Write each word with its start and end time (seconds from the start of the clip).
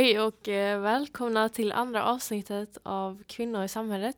Hej 0.00 0.20
och 0.20 0.48
eh, 0.48 0.80
välkomna 0.80 1.48
till 1.48 1.72
andra 1.72 2.04
avsnittet 2.04 2.78
av 2.82 3.22
Kvinnor 3.26 3.64
i 3.64 3.68
samhället. 3.68 4.16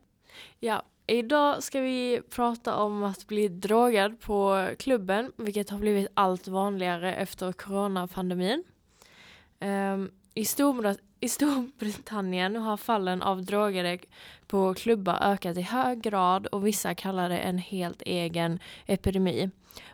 Ja, 0.60 0.82
idag 1.06 1.62
ska 1.62 1.80
vi 1.80 2.20
prata 2.30 2.76
om 2.76 3.02
att 3.02 3.26
bli 3.26 3.48
drogad 3.48 4.20
på 4.20 4.68
klubben, 4.78 5.32
vilket 5.36 5.70
har 5.70 5.78
blivit 5.78 6.08
allt 6.14 6.48
vanligare 6.48 7.14
efter 7.14 7.52
coronapandemin. 7.52 8.64
Um, 9.60 10.10
i, 10.34 10.44
Storbr 10.44 10.96
I 11.20 11.28
Storbritannien 11.28 12.56
har 12.56 12.76
fallen 12.76 13.22
av 13.22 13.44
drogade 13.44 13.98
på 14.46 14.74
klubbar 14.74 15.18
ökat 15.22 15.56
i 15.56 15.62
hög 15.62 16.02
grad 16.02 16.46
och 16.46 16.66
vissa 16.66 16.94
kallar 16.94 17.28
det 17.28 17.38
en 17.38 17.58
helt 17.58 18.02
egen 18.02 18.58
epidemi. 18.86 19.50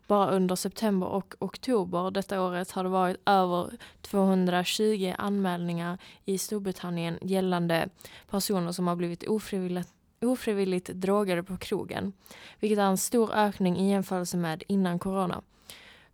Bara 0.07 0.31
under 0.31 0.57
september 0.57 1.07
och 1.07 1.35
oktober 1.39 2.11
detta 2.11 2.43
året 2.43 2.71
har 2.71 2.85
det 2.85 2.89
varit 2.89 3.17
över 3.27 3.71
220 4.01 5.15
anmälningar 5.19 5.99
i 6.25 6.39
Storbritannien 6.39 7.19
gällande 7.23 7.89
personer 8.31 8.73
som 8.73 8.87
har 8.87 8.97
blivit 8.97 9.29
ofrivilligt, 9.29 9.93
ofrivilligt 10.23 10.89
drogade 10.89 11.43
på 11.43 11.57
krogen, 11.57 12.13
vilket 12.61 12.79
är 12.79 12.83
en 12.83 12.99
stor 12.99 13.35
ökning 13.35 13.77
i 13.77 13.91
jämförelse 13.91 14.37
med 14.37 14.63
innan 14.69 14.99
corona. 14.99 15.43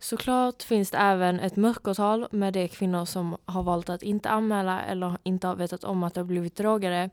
Såklart 0.05 0.63
finns 0.63 0.91
det 0.91 0.97
även 0.97 1.39
ett 1.39 1.55
mörkertal 1.55 2.27
med 2.31 2.53
de 2.53 2.67
kvinnor 2.67 3.05
som 3.05 3.37
har 3.45 3.63
valt 3.63 3.89
att 3.89 4.03
inte 4.03 4.29
anmäla 4.29 4.81
eller 4.81 5.17
inte 5.23 5.47
har 5.47 5.55
vetat 5.55 5.83
om 5.83 6.03
att 6.03 6.13
de 6.13 6.27
blivit 6.27 6.55
drogade 6.55 7.09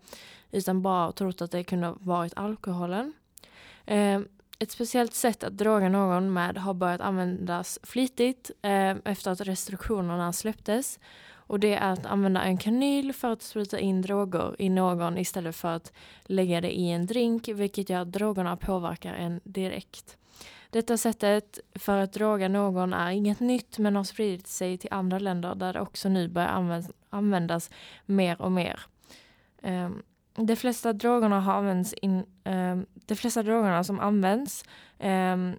utan 0.50 0.82
bara 0.82 1.12
trott 1.12 1.42
att 1.42 1.50
det 1.50 1.64
kunde 1.64 1.86
ha 1.86 1.96
varit 2.00 2.32
alkoholen. 2.36 3.12
Eh, 3.86 4.20
ett 4.58 4.70
speciellt 4.70 5.14
sätt 5.14 5.44
att 5.44 5.58
droga 5.58 5.88
någon 5.88 6.32
med 6.32 6.58
har 6.58 6.74
börjat 6.74 7.00
användas 7.00 7.78
flitigt 7.82 8.50
eh, 8.62 8.96
efter 9.04 9.30
att 9.30 9.40
restriktionerna 9.40 10.32
släpptes. 10.32 10.98
Och 11.32 11.60
det 11.60 11.74
är 11.74 11.92
att 11.92 12.06
använda 12.06 12.42
en 12.42 12.58
kanyl 12.58 13.12
för 13.12 13.32
att 13.32 13.42
spruta 13.42 13.78
in 13.78 14.02
droger 14.02 14.56
i 14.58 14.68
någon 14.68 15.18
istället 15.18 15.56
för 15.56 15.68
att 15.68 15.92
lägga 16.24 16.60
det 16.60 16.78
i 16.78 16.90
en 16.90 17.06
drink, 17.06 17.48
vilket 17.48 17.90
gör 17.90 18.00
att 18.00 18.12
drogerna 18.12 18.56
påverkar 18.56 19.14
en 19.14 19.40
direkt. 19.44 20.16
Detta 20.72 20.96
sättet 20.96 21.58
för 21.74 21.98
att 21.98 22.12
droga 22.12 22.48
någon 22.48 22.92
är 22.92 23.10
inget 23.10 23.40
nytt 23.40 23.78
men 23.78 23.96
har 23.96 24.04
spridit 24.04 24.46
sig 24.46 24.78
till 24.78 24.92
andra 24.92 25.18
länder 25.18 25.54
där 25.54 25.72
det 25.72 25.80
också 25.80 26.08
nu 26.08 26.28
börjar 26.28 26.82
användas 27.10 27.70
mer 28.06 28.42
och 28.42 28.52
mer. 28.52 28.80
Um, 29.62 30.02
de 30.34 30.56
flesta 30.56 30.92
drogerna 30.92 31.40
har 31.40 31.54
använts 31.54 31.92
in, 31.92 32.24
um, 32.44 32.86
de 32.94 33.14
flesta 33.14 33.42
drogerna 33.42 33.84
som 33.84 34.00
används 34.00 34.64
um, 34.98 35.54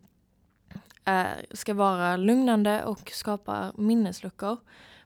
är, 1.05 1.45
ska 1.51 1.73
vara 1.73 2.17
lugnande 2.17 2.83
och 2.83 3.11
skapa 3.13 3.71
minnesluckor. 3.77 4.57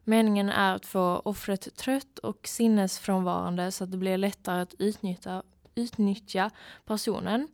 Meningen 0.04 0.50
är 0.50 0.76
att 0.76 0.86
få 0.86 1.22
offret 1.26 1.76
trött 1.76 2.20
och 2.20 2.48
sinnesfrånvarande 2.48 3.72
så 3.72 3.84
att 3.84 3.92
det 3.92 3.98
blir 3.98 4.18
lättare 4.18 4.62
att 4.62 4.74
utnyttja, 4.80 5.44
utnyttja 5.76 6.52
personen. 6.86 7.48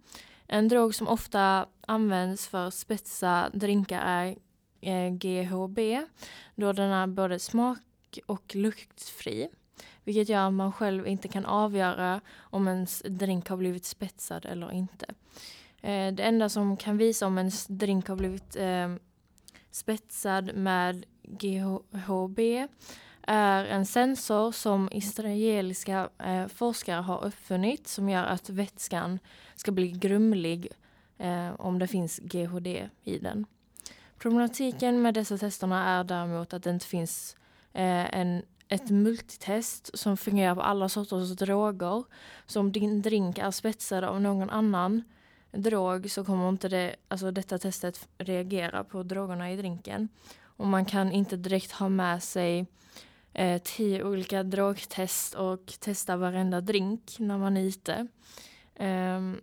En 0.47 0.67
drog 0.67 0.95
som 0.95 1.07
ofta 1.07 1.67
används 1.87 2.47
för 2.47 2.67
att 2.67 2.73
spetsa 2.73 3.49
drinkar 3.53 4.01
är 4.01 4.35
eh, 4.81 5.09
GHB 5.09 5.79
då 6.55 6.73
den 6.73 6.91
är 6.91 7.07
både 7.07 7.39
smak 7.39 7.79
och 8.25 8.55
luktfri. 8.55 9.49
Vilket 10.03 10.29
gör 10.29 10.47
att 10.47 10.53
man 10.53 10.71
själv 10.71 11.07
inte 11.07 11.27
kan 11.27 11.45
avgöra 11.45 12.21
om 12.37 12.67
ens 12.67 13.03
drink 13.05 13.49
har 13.49 13.57
blivit 13.57 13.85
spetsad 13.85 14.45
eller 14.45 14.71
inte. 14.71 15.05
Eh, 15.81 16.13
det 16.13 16.23
enda 16.23 16.49
som 16.49 16.77
kan 16.77 16.97
visa 16.97 17.27
om 17.27 17.37
ens 17.37 17.67
drink 17.67 18.07
har 18.07 18.15
blivit 18.15 18.55
eh, 18.55 18.95
spetsad 19.71 20.55
med 20.55 21.05
GHB 21.23 22.39
är 23.27 23.65
en 23.65 23.85
sensor 23.85 24.51
som 24.51 24.89
israeliska 24.91 26.09
forskare 26.53 27.01
har 27.01 27.25
uppfunnit 27.25 27.87
som 27.87 28.09
gör 28.09 28.23
att 28.23 28.49
vätskan 28.49 29.19
ska 29.63 29.71
bli 29.71 29.91
grumlig 29.91 30.67
eh, 31.17 31.51
om 31.57 31.79
det 31.79 31.87
finns 31.87 32.19
GHD 32.19 32.89
i 33.03 33.17
den. 33.17 33.45
Problematiken 34.17 35.01
med 35.01 35.13
dessa 35.13 35.37
testerna 35.37 35.85
är 35.89 36.03
däremot 36.03 36.53
att 36.53 36.63
det 36.63 36.69
inte 36.69 36.85
finns 36.85 37.35
eh, 37.73 38.15
en, 38.15 38.43
ett 38.67 38.89
multitest 38.89 39.97
som 39.97 40.17
fungerar 40.17 40.55
på 40.55 40.61
alla 40.61 40.89
sorters 40.89 41.31
droger. 41.31 42.03
Så 42.45 42.59
om 42.59 42.71
din 42.71 43.01
drink 43.01 43.37
är 43.37 43.51
spetsad 43.51 44.03
av 44.03 44.21
någon 44.21 44.49
annan 44.49 45.03
drog 45.51 46.11
så 46.11 46.25
kommer 46.25 46.49
inte 46.49 46.69
det, 46.69 46.95
alltså 47.07 47.31
detta 47.31 47.57
testet 47.57 48.07
reagera 48.17 48.83
på 48.83 49.03
drogerna 49.03 49.51
i 49.51 49.57
drinken. 49.57 50.09
Och 50.57 50.67
man 50.67 50.85
kan 50.85 51.11
inte 51.11 51.37
direkt 51.37 51.71
ha 51.71 51.89
med 51.89 52.23
sig 52.23 52.65
eh, 53.33 53.61
tio 53.61 54.03
olika 54.03 54.43
drogtest 54.43 55.33
och 55.33 55.73
testa 55.79 56.17
varenda 56.17 56.61
drink 56.61 57.15
när 57.19 57.37
man 57.37 57.57
är 57.57 57.63
ute. 57.63 58.07
Um, 58.79 59.41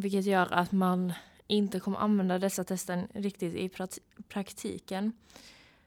vilket 0.00 0.24
gör 0.24 0.52
att 0.52 0.72
man 0.72 1.12
inte 1.46 1.80
kommer 1.80 1.98
använda 1.98 2.38
dessa 2.38 2.64
testen 2.64 3.08
riktigt 3.14 3.54
i 3.54 3.70
praktiken. 4.28 5.12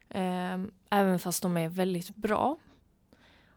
Um, 0.08 0.70
även 0.90 1.18
fast 1.18 1.42
de 1.42 1.56
är 1.56 1.68
väldigt 1.68 2.16
bra. 2.16 2.56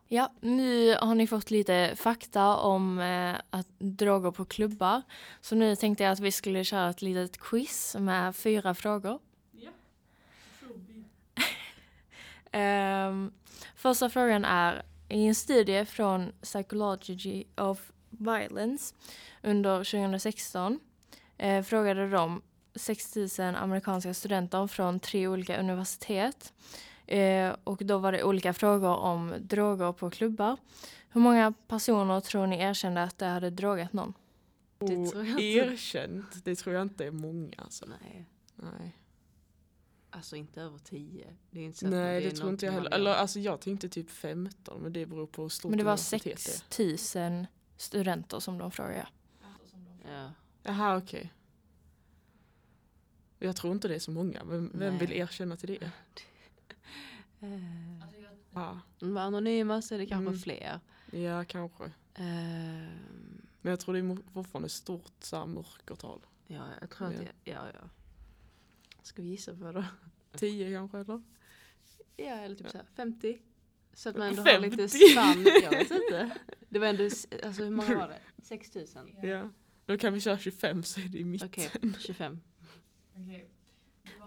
Ja, 0.08 0.32
nu 0.42 0.96
har 0.96 1.16
ni 1.16 1.28
fått 1.28 1.52
lite 1.52 1.94
fakta 1.96 2.58
om 2.58 3.00
eh, 3.00 3.36
att 3.50 3.68
droger 3.78 4.32
på 4.32 4.46
klubbar. 4.46 5.02
Så 5.42 5.56
nu 5.56 5.76
tänkte 5.76 6.04
jag 6.04 6.12
att 6.12 6.20
vi 6.20 6.32
skulle 6.32 6.64
köra 6.64 6.90
ett 6.90 7.02
litet 7.02 7.38
quiz 7.38 7.96
med 8.00 8.36
fyra 8.36 8.74
frågor. 8.74 9.20
Um, 12.54 13.32
första 13.76 14.10
frågan 14.10 14.46
är, 14.46 14.84
i 15.10 15.28
en 15.28 15.36
studie 15.36 15.86
från 15.86 16.32
Psychology 16.42 17.44
of 17.58 17.92
Violence 18.20 18.96
under 19.44 19.78
2016 19.78 20.80
eh, 21.38 21.64
frågade 21.64 22.10
de 22.10 22.42
6 22.76 23.16
000 23.16 23.56
amerikanska 23.56 24.14
studenter 24.14 24.68
från 24.68 25.00
tre 25.00 25.28
olika 25.28 25.60
universitet. 25.60 26.54
Eh, 27.08 27.56
och 27.64 27.82
då 27.86 27.98
var 27.98 28.12
det 28.12 28.24
olika 28.24 28.54
frågor 28.54 28.98
om 28.98 29.34
droger 29.40 29.92
på 29.92 30.10
klubbar. 30.10 30.58
Hur 31.10 31.22
många 31.22 31.54
personer 31.68 32.22
tror 32.22 32.48
ni 32.48 32.62
erkände 32.62 33.04
att 33.04 33.18
de 33.18 33.26
hade 33.26 33.50
drogat 33.50 33.94
någon? 33.94 34.14
Det 34.80 35.08
tror 35.08 35.26
jag 35.26 35.42
inte. 35.42 35.44
Erkänt, 35.44 36.46
det 36.46 36.56
tror 36.56 36.76
jag 36.76 36.82
inte 36.82 37.06
är 37.06 37.12
många. 37.12 37.54
Alltså. 37.58 37.86
Nej. 37.86 38.26
Nej. 38.56 38.98
Alltså 40.10 40.36
inte 40.36 40.62
över 40.62 40.78
10. 40.78 41.26
Det 41.52 41.60
är 41.60 41.64
inte 41.64 41.80
så 41.80 41.88
Nej 41.88 42.22
det, 42.22 42.30
det 42.30 42.36
tror 42.36 42.50
inte 42.50 42.66
jag 42.66 42.74
heller. 42.74 42.94
Eller 42.94 43.14
alltså 43.14 43.40
jag 43.40 43.62
tänkte 43.62 43.90
typ 43.90 44.10
15 44.10 44.82
men 44.82 44.94
det 44.94 45.06
beror 45.06 45.28
på 45.28 45.42
hur 45.42 45.50
stort 45.50 45.70
Men 45.70 45.78
det 45.78 45.84
var 45.84 45.98
6 45.98 46.64
000 47.16 47.46
studenter 47.78 48.40
som 48.40 48.58
de 48.58 48.72
frågade. 48.72 49.08
Ja. 50.04 50.32
Jaha 50.64 50.98
okej. 50.98 51.20
Okay. 51.20 51.30
Jag 53.40 53.56
tror 53.56 53.74
inte 53.74 53.88
det 53.88 53.96
är 53.96 54.00
så 54.00 54.12
många. 54.12 54.44
Vem, 54.44 54.72
vem 54.74 54.98
vill 54.98 55.14
erkänna 55.14 55.58
till 55.58 55.80
det? 55.80 55.92
uh, 57.48 58.00
ja. 58.54 58.80
Med 59.00 59.24
anonyma 59.24 59.82
så 59.82 59.96
är 59.96 60.00
det 60.00 60.06
kanske 60.06 60.28
mm. 60.28 60.40
fler. 60.40 60.80
Ja 61.12 61.46
kanske. 61.46 61.84
Uh, 61.84 61.92
men 63.62 63.70
jag 63.70 63.80
tror 63.80 63.94
det 63.94 64.00
är 64.00 64.32
fortfarande 64.34 64.70
stort 64.70 65.14
så 65.20 65.38
här, 65.38 65.46
mörkertal. 65.46 66.26
Ja 66.48 66.66
jag 66.82 66.90
tror 66.90 67.08
att 67.08 67.18
det, 67.18 67.52
ja 67.52 67.68
ja. 67.74 67.90
Ska 69.02 69.22
vi 69.22 69.28
gissa 69.28 69.56
på 69.56 69.72
då? 69.72 69.86
10 70.38 70.78
kanske 70.78 71.00
eller? 71.00 71.22
Ja 72.18 72.36
eller 72.36 72.56
typ 72.56 72.66
ja. 72.66 72.72
så 72.72 72.78
här 72.78 72.86
50. 72.96 73.42
Så 73.96 74.10
att 74.10 74.16
man 74.16 74.28
ändå 74.28 74.44
50. 74.44 74.52
har 74.52 74.60
lite 74.60 74.90
spann. 74.90 75.46
Jag 75.64 75.70
vet 75.72 75.92
inte. 75.92 76.32
Det 76.70 76.80
var 76.80 76.88
ändå, 76.88 77.04
alltså 77.04 77.64
hur 77.64 77.72
många 77.72 77.98
var 77.98 78.08
det? 78.08 78.44
6000? 78.44 79.10
Ja. 79.22 79.50
Då 79.86 79.98
kan 79.98 80.14
vi 80.14 80.20
köra 80.20 80.38
25 80.38 80.84
så 80.84 81.00
är 81.00 81.06
det 81.06 81.18
i 81.18 81.24
mitten. 81.24 81.50
Okej, 81.50 81.70
okay, 81.76 81.94
25. 82.00 82.40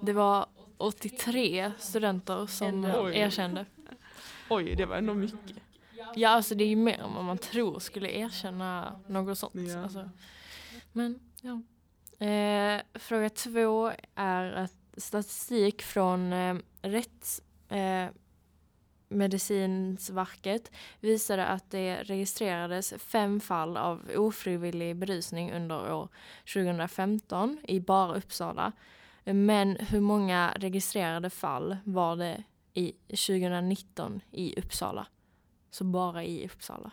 Det 0.03 0.13
var 0.13 0.47
83 0.77 1.73
studenter 1.79 2.47
som 2.47 2.85
Oj. 2.85 3.19
erkände. 3.19 3.67
Oj, 4.51 4.75
det 4.75 4.87
var 4.87 4.97
ändå 4.97 5.15
mycket. 5.15 5.57
Ja, 6.15 6.29
alltså 6.29 6.55
det 6.55 6.65
är 6.65 6.69
ju 6.69 6.77
mer 6.77 6.99
än 6.99 7.15
vad 7.15 7.25
man 7.25 7.39
tror 7.39 7.79
skulle 7.79 8.11
erkänna 8.11 9.01
något 9.07 9.39
sånt. 9.39 9.55
Ja. 9.55 9.83
Alltså. 9.83 10.11
Men, 10.93 11.21
ja. 11.41 11.63
Eh, 12.27 12.83
fråga 12.95 13.31
två 13.31 13.93
är 14.15 14.53
att 14.53 14.75
statistik 14.97 15.83
från 15.83 16.33
eh, 16.33 16.57
rätts, 16.83 17.43
eh, 17.69 18.09
Medicinsverket 19.09 20.71
visade 21.01 21.47
att 21.47 21.71
det 21.71 22.03
registrerades 22.03 22.95
fem 22.99 23.41
fall 23.41 23.77
av 23.77 24.11
ofrivillig 24.17 24.97
berusning 24.97 25.53
under 25.53 25.93
år 25.93 26.09
2015 26.55 27.59
i 27.69 27.81
bara 27.81 28.17
Uppsala. 28.17 28.73
Men 29.25 29.77
hur 29.77 30.01
många 30.01 30.53
registrerade 30.57 31.31
fall 31.31 31.77
var 31.85 32.17
det 32.17 32.45
i 32.75 32.93
2019 33.09 34.21
i 34.31 34.61
Uppsala? 34.61 35.07
Så 35.71 35.85
bara 35.85 36.25
i 36.25 36.47
Uppsala. 36.47 36.91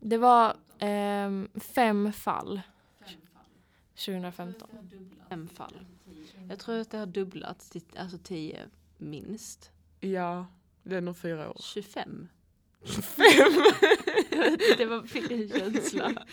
Det 0.00 0.18
var 0.18 0.56
eh, 0.78 1.60
fem 1.60 2.12
fall 2.12 2.60
2015. 4.06 4.68
Fem 5.28 5.48
fall. 5.48 5.86
Jag 6.48 6.58
tror 6.58 6.80
att 6.80 6.90
det 6.90 6.98
har 6.98 7.06
dubblats 7.06 7.70
till 7.70 7.82
alltså 7.96 8.18
tio 8.18 8.68
minst. 8.98 9.70
Ja, 10.00 10.46
Det 10.82 10.96
är 10.96 11.00
nog 11.00 11.16
fyra 11.16 11.50
år. 11.50 11.56
25. 11.60 12.28
25! 12.84 13.26
det 14.78 14.86
var, 14.86 14.96
en 15.32 15.48
känsla. 15.48 16.26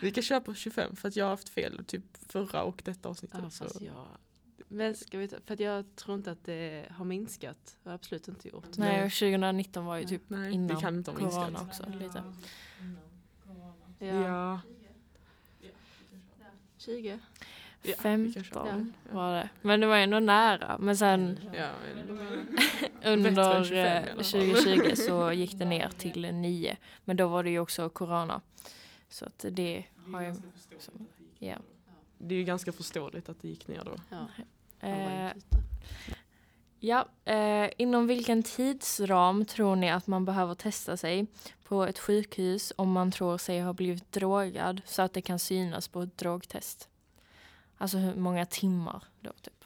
Vi 0.00 0.10
kan 0.10 0.22
köra 0.22 0.40
på 0.40 0.54
25 0.54 0.96
för 0.96 1.08
att 1.08 1.16
jag 1.16 1.24
har 1.24 1.30
haft 1.30 1.48
fel 1.48 1.84
typ 1.86 2.04
förra 2.28 2.62
och 2.62 2.82
detta 2.84 3.08
avsnittet. 3.08 3.40
Ja, 3.42 3.50
så. 3.50 3.84
jag... 3.84 4.06
Men 4.68 4.96
ska 4.96 5.18
vi 5.18 5.28
ta, 5.28 5.36
för 5.44 5.54
att 5.54 5.60
jag 5.60 5.96
tror 5.96 6.16
inte 6.16 6.30
att 6.30 6.44
det 6.44 6.86
har 6.90 7.04
minskat. 7.04 7.76
Det 7.82 7.88
har 7.88 7.94
absolut 7.94 8.28
inte 8.28 8.48
gjort. 8.48 8.76
Nej, 8.76 8.88
Nej. 8.88 9.06
och 9.06 9.12
2019 9.12 9.84
var 9.84 9.96
ju 9.96 10.04
typ 10.04 10.22
Nej, 10.28 10.52
innan 10.52 10.66
det 10.76 10.80
kan 10.82 10.96
inte 10.96 11.10
ha 11.10 11.18
corona 11.18 11.46
minskat. 11.46 11.68
också. 11.68 11.98
Lite. 11.98 12.22
Ja. 13.98 14.06
Ja. 14.06 14.60
20. 16.78 17.18
Ja, 17.82 17.94
vi 18.16 18.32
kan 18.32 18.44
köra. 18.44 18.64
15 18.64 18.94
var 19.10 19.32
det. 19.34 19.48
Men 19.62 19.80
det 19.80 19.86
var 19.86 19.96
ändå 19.96 20.20
nära. 20.20 20.78
Men 20.78 20.96
sen 20.96 21.38
Ja, 21.52 21.68
men- 21.94 22.46
under 23.12 23.56
än 23.56 23.64
25 23.64 23.76
i 23.78 23.80
eh, 23.80 23.96
alla 23.96 24.06
fall. 24.24 24.24
2020 24.24 24.94
så 25.06 25.32
gick 25.32 25.58
det 25.58 25.64
ner 25.64 25.88
till 25.98 26.34
9. 26.34 26.76
Men 27.04 27.16
då 27.16 27.28
var 27.28 27.44
det 27.44 27.50
ju 27.50 27.58
också 27.58 27.88
corona. 27.88 28.40
Så 29.08 29.24
att 29.26 29.44
det 29.50 29.84
har 30.12 30.20
ju... 30.22 30.34
så- 30.78 30.92
Ja. 31.38 31.56
det 32.18 32.34
är 32.34 32.38
ju 32.38 32.44
ganska 32.44 32.72
förståeligt 32.72 33.28
att 33.28 33.42
det 33.42 33.48
gick 33.48 33.68
ner 33.68 33.82
då. 33.84 33.94
Ja. 34.08 34.26
Eh. 34.88 35.30
Ja, 36.84 37.08
eh, 37.24 37.70
inom 37.78 38.06
vilken 38.06 38.42
tidsram 38.42 39.44
tror 39.44 39.76
ni 39.76 39.90
att 39.90 40.06
man 40.06 40.24
behöver 40.24 40.54
testa 40.54 40.96
sig 40.96 41.26
på 41.64 41.84
ett 41.84 41.98
sjukhus 41.98 42.72
om 42.76 42.92
man 42.92 43.10
tror 43.12 43.38
sig 43.38 43.60
ha 43.60 43.72
blivit 43.72 44.12
drogad 44.12 44.80
så 44.84 45.02
att 45.02 45.12
det 45.12 45.22
kan 45.22 45.38
synas 45.38 45.88
på 45.88 46.02
ett 46.02 46.18
drogtest? 46.18 46.88
Alltså 47.82 47.98
hur 47.98 48.14
många 48.14 48.46
timmar 48.46 49.04
då 49.20 49.32
typ? 49.32 49.64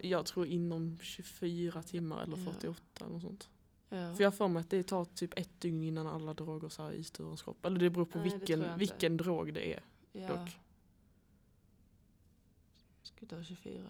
Jag 0.00 0.26
tror 0.26 0.46
inom 0.46 0.98
24 1.02 1.82
timmar 1.82 2.22
eller 2.22 2.36
Ja. 2.36 2.52
48 2.52 2.82
eller 3.04 3.08
något 3.12 3.22
sånt. 3.22 3.48
Ja. 3.88 4.14
För 4.14 4.22
jag 4.22 4.30
har 4.30 4.36
för 4.36 4.48
mig 4.48 4.60
att 4.60 4.70
det 4.70 4.82
tar 4.82 5.04
typ 5.04 5.38
ett 5.38 5.60
dygn 5.60 5.82
innan 5.84 6.06
alla 6.06 6.34
droger 6.34 6.68
så 6.68 6.82
här 6.82 6.92
i 6.92 7.04
störens 7.04 7.42
kropp. 7.42 7.64
Eller 7.64 7.78
det 7.80 7.90
beror 7.90 8.04
på 8.04 8.18
Nej, 8.18 8.30
tror 8.30 8.40
jag 8.50 8.56
vilken, 8.56 8.78
vilken 8.78 9.16
drog 9.16 9.54
det 9.54 9.72
är 9.74 9.82
ja. 10.12 10.28
dock. 10.28 10.58
Ska 13.02 13.16
vi 13.20 13.26
ta 13.26 13.42
24? 13.44 13.82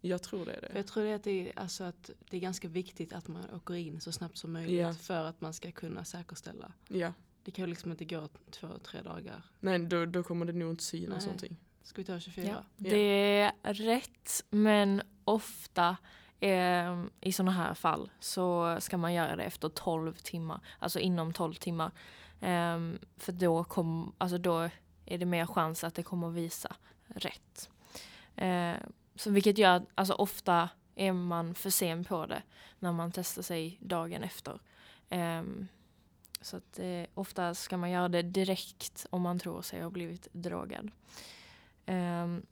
Jag 0.00 0.22
tror 0.22 0.46
det 0.46 0.52
är 0.52 0.60
För 0.60 0.68
det. 0.68 0.78
jag 0.78 0.86
tror 0.86 1.04
det 1.04 1.10
är, 1.10 1.14
att 1.14 1.24
det, 1.24 1.48
är, 1.48 1.58
alltså 1.58 1.84
att 1.84 2.10
det 2.30 2.36
är 2.36 2.40
ganska 2.40 2.68
viktigt 2.68 3.12
att 3.12 3.28
man 3.28 3.50
åker 3.54 3.74
in 3.74 4.00
så 4.00 4.12
snabbt 4.12 4.36
som 4.38 4.52
möjligt 4.52 4.80
Ja. 4.80 4.94
för 4.94 5.24
att 5.24 5.40
man 5.40 5.54
ska 5.54 5.72
kunna 5.72 6.04
säkerställa. 6.04 6.72
Ja. 6.88 7.12
Det 7.44 7.50
kan 7.50 7.64
ju 7.64 7.66
liksom 7.66 7.90
inte 7.90 8.04
gå 8.04 8.28
två, 8.50 8.68
tre 8.84 9.02
dagar. 9.02 9.42
Nej, 9.60 9.78
då, 9.78 10.06
då 10.06 10.22
kommer 10.22 10.46
det 10.46 10.52
nog 10.52 10.70
inte 10.70 10.84
synas 10.84 11.24
någonting. 11.24 11.56
Ska 11.82 12.00
vi 12.00 12.04
ta 12.04 12.20
24? 12.20 12.46
Ja, 12.48 12.64
det 12.76 13.50
är 13.62 13.74
rätt 13.74 14.44
men 14.50 15.02
ofta 15.24 15.96
eh, 16.40 17.04
i 17.20 17.32
sådana 17.32 17.52
här 17.52 17.74
fall 17.74 18.10
så 18.20 18.76
ska 18.80 18.96
man 18.96 19.14
göra 19.14 19.36
det 19.36 19.42
efter 19.42 19.68
12 19.68 20.14
timmar, 20.14 20.60
alltså 20.78 20.98
inom 20.98 21.32
12 21.32 21.54
timmar. 21.54 21.90
Ehm, 22.40 22.98
för 23.16 23.32
då, 23.32 23.64
kom, 23.64 24.12
alltså 24.18 24.38
då 24.38 24.70
är 25.06 25.18
det 25.18 25.26
mer 25.26 25.46
chans 25.46 25.84
att 25.84 25.94
det 25.94 26.02
kommer 26.02 26.28
att 26.28 26.34
visa 26.34 26.76
rätt. 27.06 27.70
Eh, 28.36 28.74
så 29.14 29.30
vilket 29.30 29.58
gör 29.58 29.76
att 29.76 29.86
alltså 29.94 30.14
ofta 30.14 30.68
är 30.94 31.12
man 31.12 31.54
för 31.54 31.70
sen 31.70 32.04
på 32.04 32.26
det 32.26 32.42
när 32.78 32.92
man 32.92 33.12
testar 33.12 33.42
sig 33.42 33.78
dagen 33.80 34.22
efter. 34.22 34.60
Ehm, 35.08 35.68
så 36.40 36.56
att 36.56 36.78
eh, 36.78 37.04
ofta 37.14 37.54
ska 37.54 37.76
man 37.76 37.90
göra 37.90 38.08
det 38.08 38.22
direkt 38.22 39.06
om 39.10 39.22
man 39.22 39.38
tror 39.38 39.62
sig 39.62 39.82
ha 39.82 39.90
blivit 39.90 40.28
drogad. 40.32 40.90
Ehm, 41.86 42.22
um, 42.22 42.46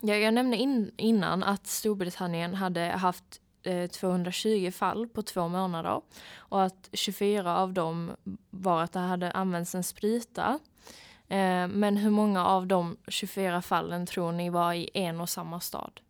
ja, 0.00 0.14
jag 0.14 0.34
nämnde 0.34 0.56
in, 0.56 0.90
innan 0.96 1.42
att 1.42 1.66
Storbritannien 1.66 2.54
hade 2.54 2.80
haft 2.80 3.40
eh, 3.62 3.90
220 3.90 4.70
fall 4.70 5.08
på 5.08 5.22
två 5.22 5.48
månader 5.48 6.00
och 6.36 6.62
att 6.62 6.88
24 6.92 7.56
av 7.56 7.72
dem 7.72 8.10
var 8.50 8.82
att 8.82 8.92
det 8.92 8.98
hade 8.98 9.30
använts 9.30 9.74
en 9.74 9.84
spruta. 9.84 10.58
Eh, 11.28 11.68
men 11.68 11.96
hur 11.96 12.10
många 12.10 12.46
av 12.46 12.66
de 12.66 12.96
24 13.08 13.62
fallen 13.62 14.06
tror 14.06 14.32
ni 14.32 14.50
var 14.50 14.72
i 14.72 14.90
en 14.94 15.20
och 15.20 15.28
samma 15.28 15.60
stad? 15.60 16.00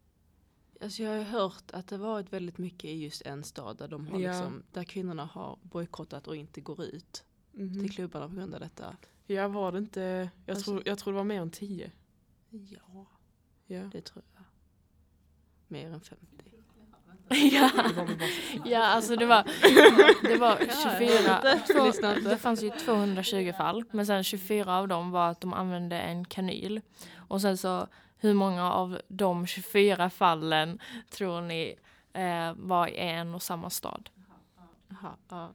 Alltså 0.82 1.02
jag 1.02 1.10
har 1.10 1.16
ju 1.18 1.22
hört 1.24 1.70
att 1.72 1.88
det 1.88 1.96
varit 1.98 2.32
väldigt 2.32 2.58
mycket 2.58 2.84
i 2.84 3.02
just 3.04 3.22
en 3.22 3.44
stad 3.44 3.76
där, 3.78 3.88
de 3.88 4.06
har 4.06 4.20
Ja. 4.20 4.28
liksom, 4.32 4.62
där 4.72 4.84
kvinnorna 4.84 5.24
har 5.24 5.58
bojkottat 5.62 6.26
och 6.28 6.36
inte 6.36 6.60
går 6.60 6.82
ut 6.84 7.24
Mhm. 7.52 7.80
till 7.80 7.90
klubbarna 7.94 8.28
på 8.28 8.34
grund 8.34 8.54
av 8.54 8.60
detta. 8.60 8.96
Ja, 9.26 9.48
var 9.48 9.72
det 9.72 9.78
inte... 9.78 10.30
Jag, 10.46 10.54
Alltså- 10.54 10.70
tror, 10.70 10.82
jag 10.86 10.98
tror 10.98 11.12
det 11.12 11.16
var 11.16 11.24
mer 11.24 11.40
än 11.40 11.50
10. 11.50 11.90
Ja, 12.50 13.06
Ja. 13.66 13.80
det 13.92 14.00
tror 14.00 14.24
jag. 14.34 14.44
Mer 15.68 15.86
än 15.90 16.00
50. 16.00 16.26
ja. 17.52 17.70
Ja, 18.64 18.84
alltså 18.86 19.16
det 19.16 19.26
var, 19.26 19.44
det 20.28 20.36
var 20.36 20.58
Ja, 20.68 20.98
24. 20.98 22.20
Två, 22.22 22.28
det 22.28 22.38
fanns 22.38 22.62
ju 22.62 22.70
220 22.70 23.52
fall, 23.56 23.84
men 23.90 24.06
sen 24.06 24.24
24 24.24 24.76
av 24.78 24.88
dem 24.88 25.10
var 25.10 25.30
att 25.30 25.40
de 25.40 25.52
använde 25.52 26.00
en 26.00 26.24
kanyl. 26.24 26.80
Och 27.28 27.40
sen 27.40 27.58
så, 27.58 27.86
hur 28.22 28.34
många 28.34 28.72
av 28.72 29.00
de 29.08 29.46
24 29.46 30.10
fallen 30.10 30.78
tror 31.10 31.40
ni 31.40 31.76
eh, 32.12 32.54
var 32.56 32.86
i 32.86 32.96
en 32.96 33.34
och 33.34 33.42
samma 33.42 33.70
stad? 33.70 34.10
Aha, 34.90 35.16
ja. 35.28 35.54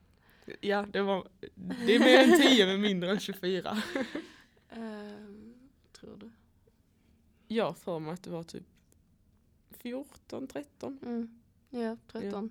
Ja, 0.62 0.86
det 0.92 1.02
var... 1.02 1.28
Det 1.56 1.96
är 1.96 2.00
mer 2.00 2.34
än 2.34 2.42
10 2.42 2.66
men 2.66 2.82
mindre 2.82 3.12
än 3.12 3.20
24. 3.20 3.82
Ehm, 4.70 5.54
tror 5.92 6.18
du? 6.18 6.30
Jag 7.48 7.78
för 7.78 8.00
mig 8.00 8.14
att 8.14 8.24
det 8.24 8.30
var 8.30 8.44
typ 8.44 8.64
14, 9.70 10.48
13. 10.48 11.00
Mm. 11.04 11.40
Ja, 11.70 11.98
13. 12.12 12.50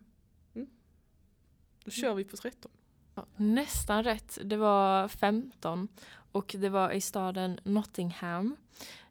Då 1.85 1.91
kör 1.91 2.15
vi 2.15 2.25
på 2.25 2.37
13. 2.37 2.71
Nästan 3.37 4.05
rätt. 4.05 4.39
Det 4.45 4.57
var 4.57 5.09
15 5.09 5.89
och 6.33 6.55
det 6.59 6.69
var 6.69 6.91
i 6.91 7.01
staden 7.01 7.61
Nottingham. 7.65 8.57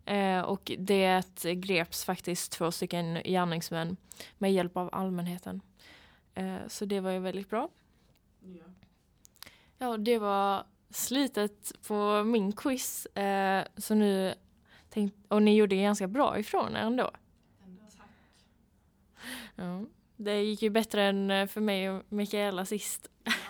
Eh, 0.05 0.41
och 0.41 0.71
det 0.77 1.23
greps 1.43 2.05
faktiskt 2.05 2.51
två 2.51 2.71
stycken 2.71 3.21
gärningsmän 3.25 3.97
med 4.37 4.53
hjälp 4.53 4.77
av 4.77 4.89
allmänheten. 4.91 5.61
Eh, 6.33 6.67
så 6.67 6.85
det 6.85 6.99
var 6.99 7.11
ju 7.11 7.19
väldigt 7.19 7.49
bra. 7.49 7.69
Ja, 9.77 9.97
det 9.97 10.19
var 10.19 10.63
slutet 10.89 11.71
på 11.87 12.23
min 12.23 12.51
quiz. 12.51 13.05
Eh, 13.05 13.65
så 13.77 13.95
nu 13.95 14.33
tänk, 14.89 15.13
och 15.27 15.41
ni 15.41 15.55
gjorde 15.55 15.75
ganska 15.75 16.07
bra 16.07 16.39
ifrån 16.39 16.75
er 16.75 16.79
ändå. 16.79 17.11
Ja, 19.55 19.85
det 20.15 20.41
gick 20.41 20.61
ju 20.61 20.69
bättre 20.69 21.03
än 21.03 21.31
eh, 21.31 21.47
för 21.47 21.61
mig 21.61 21.89
och 21.89 22.03
Mikaela 22.09 22.65
sist. 22.65 23.09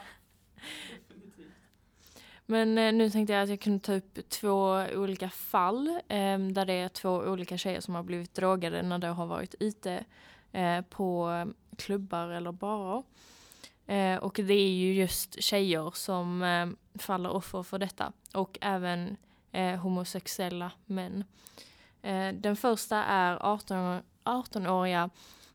Men 2.45 2.77
eh, 2.77 2.93
nu 2.93 3.09
tänkte 3.09 3.33
jag 3.33 3.43
att 3.43 3.49
jag 3.49 3.59
kunde 3.59 3.79
ta 3.79 3.93
upp 3.93 4.29
två 4.29 4.85
olika 4.95 5.29
fall 5.29 5.87
eh, 5.87 6.39
där 6.39 6.65
det 6.65 6.73
är 6.73 6.89
två 6.89 7.09
olika 7.09 7.57
tjejer 7.57 7.81
som 7.81 7.95
har 7.95 8.03
blivit 8.03 8.33
drogade 8.33 8.81
när 8.81 8.97
de 8.97 9.07
har 9.07 9.25
varit 9.25 9.55
ute 9.59 10.05
eh, 10.51 10.81
på 10.81 11.31
klubbar 11.77 12.27
eller 12.27 12.51
barer. 12.51 13.03
Eh, 13.87 14.17
och 14.17 14.39
det 14.43 14.53
är 14.53 14.73
ju 14.73 14.93
just 14.93 15.43
tjejer 15.43 15.91
som 15.95 16.43
eh, 16.43 16.99
faller 16.99 17.29
offer 17.29 17.63
för 17.63 17.79
detta 17.79 18.11
och 18.33 18.57
även 18.61 19.17
eh, 19.51 19.75
homosexuella 19.75 20.71
män. 20.85 21.23
Eh, 22.01 22.33
den 22.33 22.55
första 22.55 23.03
är 23.03 23.45
18 23.45 24.01
18-åriga 24.25 25.09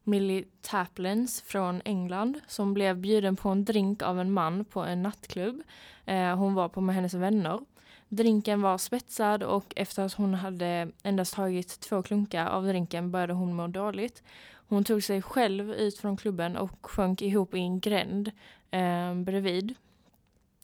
Millie 0.05 0.45
Taplins 0.63 1.43
från 1.43 1.83
England 1.85 2.41
som 2.47 2.75
blev 2.75 2.97
bjuden 2.97 3.37
på 3.37 3.49
en 3.49 3.65
drink 3.65 4.03
av 4.03 4.21
en 4.21 4.33
man 4.33 4.65
på 4.65 4.81
en 4.81 5.03
nattklubb. 5.03 5.63
Eh, 6.05 6.37
hon 6.37 6.55
var 6.55 6.69
på 6.69 6.81
med 6.81 6.95
hennes 6.95 7.15
vänner. 7.15 7.61
Drinken 8.09 8.63
var 8.63 8.79
spetsad 8.79 9.43
och 9.43 9.73
efter 9.77 10.03
att 10.03 10.13
hon 10.13 10.35
hade 10.35 10.91
endast 11.03 11.35
tagit 11.35 11.81
två 11.81 12.03
klunkar 12.03 12.47
av 12.47 12.67
drinken 12.67 13.11
började 13.11 13.33
hon 13.33 13.55
må 13.55 13.67
dåligt. 13.67 14.23
Hon 14.69 14.85
tog 14.85 15.03
sig 15.03 15.23
själv 15.23 15.73
ut 15.73 15.99
från 15.99 16.17
klubben 16.17 16.57
och 16.57 16.87
sjönk 16.87 17.23
ihop 17.23 17.55
i 17.55 17.59
en 17.59 17.81
gränd 17.81 18.31
eh, 18.71 19.15
bredvid. 19.15 19.75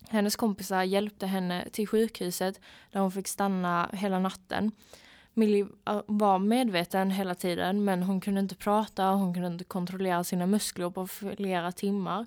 Hennes 0.08 0.36
kompisar 0.36 0.82
hjälpte 0.82 1.26
henne 1.26 1.68
till 1.72 1.88
sjukhuset 1.88 2.60
där 2.92 3.00
hon 3.00 3.12
fick 3.12 3.28
stanna 3.28 3.90
hela 3.92 4.18
natten. 4.18 4.72
Millie 5.38 5.66
var 6.06 6.38
medveten 6.38 7.10
hela 7.10 7.34
tiden 7.34 7.84
men 7.84 8.02
hon 8.02 8.20
kunde 8.20 8.40
inte 8.40 8.54
prata, 8.54 9.10
hon 9.10 9.34
kunde 9.34 9.48
inte 9.48 9.64
kontrollera 9.64 10.24
sina 10.24 10.46
muskler 10.46 10.90
på 10.90 11.06
flera 11.06 11.72
timmar. 11.72 12.26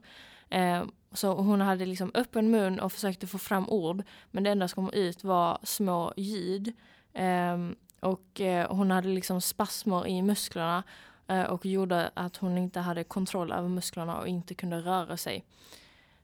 Eh, 0.50 0.84
så 1.12 1.34
hon 1.34 1.62
hade 1.62 1.86
liksom 1.86 2.12
öppen 2.14 2.52
mun 2.52 2.80
och 2.80 2.94
försökte 2.94 3.28
få 3.28 3.38
fram 3.38 3.70
ord 3.70 4.04
men 4.32 4.44
det 4.44 4.50
enda 4.50 4.68
som 4.68 4.86
kom 4.86 4.94
ut 4.94 5.24
var 5.24 5.58
små 5.64 6.14
ljud. 6.18 6.74
Eh, 7.14 7.58
och 8.00 8.42
eh, 8.42 8.76
hon 8.76 8.92
hade 8.92 9.08
liksom 9.08 9.42
spasmer 9.42 10.08
i 10.08 10.22
musklerna 10.22 10.84
eh, 11.28 11.44
och 11.44 11.66
gjorde 11.66 12.12
att 12.14 12.38
hon 12.38 12.58
inte 12.58 12.80
hade 12.80 13.04
kontroll 13.04 13.52
över 13.52 13.70
musklerna 13.70 14.20
och 14.20 14.28
inte 14.28 14.54
kunde 14.54 14.78
röra 14.82 15.18
sig. 15.18 15.46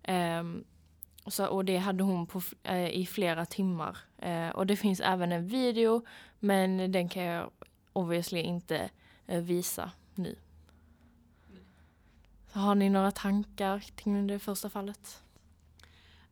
Ehm, 0.04 0.64
så, 1.28 1.48
och 1.48 1.66
det 1.66 1.78
hade 1.78 2.04
hon 2.04 2.28
på, 2.28 2.42
eh, 2.64 2.90
i 2.90 3.06
flera 3.06 3.46
timmar. 3.46 3.98
Eh, 4.18 4.50
och 4.50 4.68
det 4.68 4.76
finns 4.76 5.00
även 5.00 5.32
en 5.32 5.48
video 5.48 6.06
men 6.40 6.92
den 6.92 7.10
kan 7.10 7.24
jag 7.24 7.52
obviously 7.94 8.42
inte 8.42 8.90
eh, 9.28 9.42
visa 9.42 9.92
nu. 10.16 10.36
Har 12.52 12.76
ni 12.76 12.90
några 12.90 13.12
tankar 13.12 13.80
kring 13.80 14.28
det 14.28 14.40
första 14.40 14.70
fallet? 14.70 15.24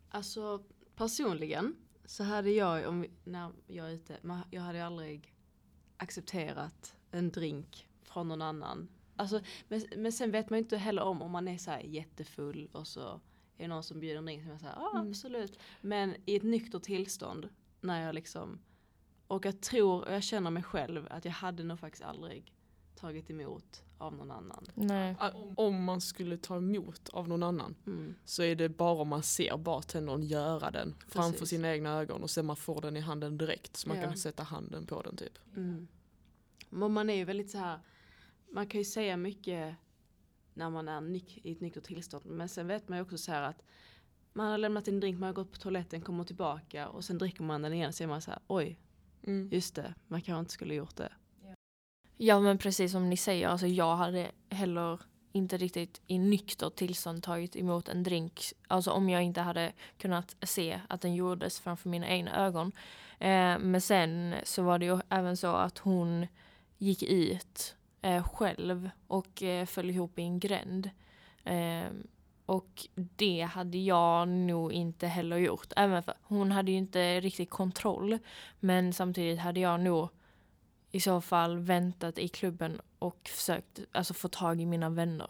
Alltså 0.10 0.64
personligen 0.96 1.76
så 2.06 2.24
hade 2.24 2.52
jag, 2.52 2.88
om 2.88 3.02
vi, 3.02 3.12
när 3.24 3.52
jag 3.68 3.90
är 3.90 3.94
ute, 3.94 4.18
jag 4.52 4.62
hade 4.62 4.86
aldrig 4.86 5.34
accepterat 5.98 6.96
en 7.12 7.32
drink 7.32 7.88
från 8.04 8.28
någon 8.28 8.42
annan. 8.42 8.88
Alltså, 9.16 9.42
men, 9.68 9.82
men 9.98 10.12
sen 10.12 10.32
vet 10.32 10.50
man 10.50 10.60
ju 10.60 10.64
inte 10.64 10.78
heller 10.78 11.04
om 11.04 11.22
om 11.22 11.32
man 11.32 11.48
är 11.48 11.58
så 11.58 11.72
här 11.72 11.80
jättefull 11.80 12.70
och 12.72 12.88
så 12.88 13.20
är 13.58 13.64
det 13.64 13.68
någon 13.68 13.84
som 13.84 14.00
bjuder 14.00 14.18
en 14.18 14.26
drink 14.26 14.42
som 14.44 14.52
jag 14.52 14.60
säger, 14.60 14.74
ja 14.76 14.92
Mm. 14.96 15.10
absolut. 15.10 15.60
Men 15.82 16.16
i 16.26 16.36
ett 16.36 16.44
nyktert 16.44 16.84
tillstånd 16.84 17.50
när 17.82 18.06
jag 18.06 18.16
liksom, 18.16 18.60
och 19.28 19.46
jag 19.46 19.62
tror, 19.62 20.06
och 20.06 20.14
jag 20.14 20.24
känner 20.24 20.50
mig 20.52 20.64
själv 20.64 21.08
att 21.10 21.26
jag 21.26 21.32
hade 21.32 21.64
nog 21.64 21.80
faktiskt 21.80 22.04
aldrig 22.04 22.54
tagit 22.96 23.30
emot 23.30 23.84
av 23.98 24.16
någon 24.16 24.32
annan. 24.32 24.66
Nej. 24.74 25.16
Ah, 25.20 25.32
Om 25.58 25.84
man 25.84 26.02
skulle 26.02 26.38
ta 26.38 26.58
emot 26.58 27.10
av 27.10 27.28
någon 27.28 27.44
annan 27.44 27.76
Mm. 27.88 28.16
så 28.26 28.44
är 28.44 28.56
det 28.56 28.70
bara 28.70 29.02
om 29.02 29.08
man 29.08 29.24
ser 29.24 29.58
bartendern 29.58 30.24
göra 30.24 30.72
den 30.72 30.96
framför 31.08 31.32
Precis. 31.40 31.50
sina 31.50 31.72
egna 31.74 31.90
ögon 32.00 32.24
och 32.24 32.30
sen 32.30 32.46
man 32.46 32.56
får 32.56 32.82
den 32.82 32.98
i 32.98 33.00
handen 33.00 33.38
direkt 33.38 33.78
så 33.78 33.88
man 33.90 33.98
Ja. 33.98 34.04
kan 34.04 34.18
sätta 34.18 34.44
handen 34.44 34.86
på 34.86 35.02
den 35.02 35.18
typ. 35.18 35.38
Mm. 35.56 35.88
Men 36.70 36.92
man 36.94 37.10
är 37.10 37.16
ju 37.16 37.24
väldigt 37.26 37.52
så 37.52 37.58
här, 37.58 37.80
man 38.52 38.68
kan 38.68 38.80
ju 38.82 38.86
säga 38.86 39.18
mycket 39.18 39.76
när 40.54 40.70
man 40.70 40.88
är 40.88 41.16
i 41.48 41.52
ett 41.52 41.62
nyktert 41.62 41.84
tillstånd. 41.84 42.26
Men 42.26 42.50
sen 42.50 42.68
vet 42.68 42.90
man 42.90 42.98
ju 42.98 43.02
också 43.02 43.18
så 43.18 43.32
här 43.32 43.42
att 43.42 43.64
man 44.34 44.48
har 44.52 44.58
lämnat 44.58 44.88
en 44.88 45.00
drink, 45.00 45.20
man 45.20 45.28
har 45.28 45.34
gått 45.34 45.52
på 45.52 45.58
toaletten, 45.58 46.02
kommer 46.02 46.24
tillbaka 46.24 46.88
och 46.90 47.06
sen 47.06 47.18
dricker 47.18 47.44
man 47.44 47.62
den 47.62 47.74
igen 47.74 47.88
och 47.88 47.96
så 47.96 48.04
är 48.04 48.08
man 48.08 48.22
så 48.22 48.32
här, 48.32 48.40
oj, 48.48 48.80
Mm. 49.28 49.50
just 49.52 49.76
det, 49.76 49.94
man 50.08 50.22
kanske 50.22 50.40
inte 50.40 50.52
skulle 50.52 50.74
gjort 50.74 50.96
det. 50.96 51.12
Ja 52.18 52.40
men 52.40 52.58
precis 52.58 52.92
som 52.92 53.10
ni 53.10 53.18
säger, 53.18 53.48
alltså 53.48 53.68
jag 53.68 53.96
hade 53.96 54.32
heller 54.50 55.02
inte 55.32 55.58
riktigt 55.58 56.02
i 56.08 56.20
nyktert 56.20 56.76
tillstånd 56.76 57.24
tagit 57.24 57.56
emot 57.56 57.90
en 57.90 58.04
drink. 58.04 58.42
Alltså 58.68 58.92
om 58.92 59.10
jag 59.10 59.24
inte 59.24 59.42
hade 59.42 59.74
kunnat 59.98 60.36
se 60.42 60.82
att 60.90 61.02
den 61.02 61.16
gjordes 61.16 61.60
framför 61.60 61.90
mina 61.90 62.08
egna 62.08 62.46
ögon. 62.46 62.72
Eh, 63.20 63.60
men 63.60 63.82
sen 63.82 64.36
så 64.44 64.64
var 64.64 64.80
det 64.80 64.86
ju 64.86 65.00
även 65.10 65.38
så 65.38 65.48
att 65.56 65.78
hon 65.78 66.28
gick 66.78 67.04
ut 67.04 67.76
eh, 68.04 68.24
själv 68.28 68.90
och 69.08 69.44
eh, 69.44 69.66
föll 69.66 69.90
ihop 69.90 70.20
i 70.20 70.22
en 70.22 70.40
gränd. 70.40 70.90
Eh, 71.44 71.86
och 72.46 72.88
det 72.96 73.42
hade 73.42 73.78
jag 73.78 74.28
nog 74.28 74.74
inte 74.74 75.08
heller 75.08 75.38
gjort. 75.38 75.74
Även 75.76 76.04
för 76.04 76.14
hon 76.22 76.52
hade 76.52 76.72
ju 76.72 76.78
inte 76.78 77.20
riktigt 77.20 77.50
kontroll. 77.50 78.20
Men 78.60 78.94
samtidigt 78.94 79.40
hade 79.40 79.60
jag 79.60 79.80
nog 79.80 80.10
i 80.92 81.00
så 81.00 81.22
fall 81.22 81.58
väntat 81.60 82.18
i 82.18 82.28
klubben 82.28 82.82
och 83.00 83.30
försökt 83.34 83.80
alltså, 83.92 84.14
få 84.14 84.28
tag 84.28 84.62
i 84.62 84.66
mina 84.66 84.90
vänner. 84.90 85.30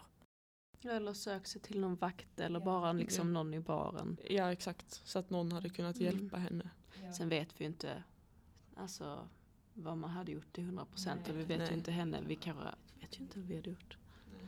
Eller 0.84 1.14
sök 1.14 1.48
sig 1.48 1.62
till 1.62 1.80
någon 1.80 1.96
vakt 1.96 2.40
eller 2.40 2.60
bara 2.60 2.94
liksom 2.94 3.34
någon 3.34 3.54
i 3.54 3.60
baren. 3.60 4.18
Ja 4.30 4.52
exakt, 4.52 5.02
så 5.04 5.20
att 5.20 5.30
någon 5.30 5.52
hade 5.52 5.70
kunnat 5.70 5.96
Mm. 6.00 6.06
hjälpa 6.20 6.38
henne. 6.38 6.70
Sen 7.18 7.30
vet 7.30 7.50
vi 7.58 7.64
ju 7.64 7.68
inte 7.68 8.04
alltså, 8.76 9.28
vad 9.74 9.98
man 9.98 10.10
hade 10.10 10.32
gjort 10.32 10.54
till 10.54 10.64
100 10.64 10.86
procent 10.86 11.30
och 11.30 11.36
vi 11.40 11.44
vet 11.44 11.60
Nej. 11.60 11.68
ju 11.70 11.76
inte 11.76 11.92
henne. 11.92 12.20
Vi 12.28 12.36
kanske 12.36 12.64
vet 13.02 13.20
ju 13.20 13.24
inte 13.24 13.40
vad 13.40 13.48
vi 13.48 13.56
hade 13.56 13.70
gjort. 13.70 13.98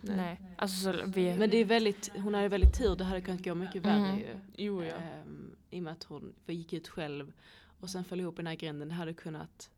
Nej. 0.01 0.41
Alltså, 0.57 0.93
så 0.93 1.05
vi, 1.05 1.35
Men 1.37 1.49
det 1.49 1.57
är 1.57 1.65
väldigt, 1.65 2.11
hon 2.15 2.33
hade 2.33 2.47
väldigt 2.47 2.77
tur, 2.77 2.95
det 2.95 3.03
hade 3.03 3.21
kunnat 3.21 3.43
gå 3.43 3.55
mycket 3.55 3.81
värre 3.85 3.95
Mm. 4.07 4.19
ju. 4.19 4.39
Jo 4.57 4.83
ja. 4.83 4.95
Ehm, 4.95 5.55
I 5.69 5.79
och 5.79 5.83
med 5.83 5.93
att 5.93 6.03
hon 6.03 6.33
gick 6.47 6.73
ut 6.73 6.87
själv 6.87 7.33
och 7.79 7.89
sen 7.89 8.03
föll 8.03 8.19
ihop 8.19 8.33
i 8.33 8.37
den 8.37 8.47
här 8.47 8.55
gränden. 8.55 8.87
Det 8.89 8.93
hade 8.93 9.13
kunnat 9.13 9.69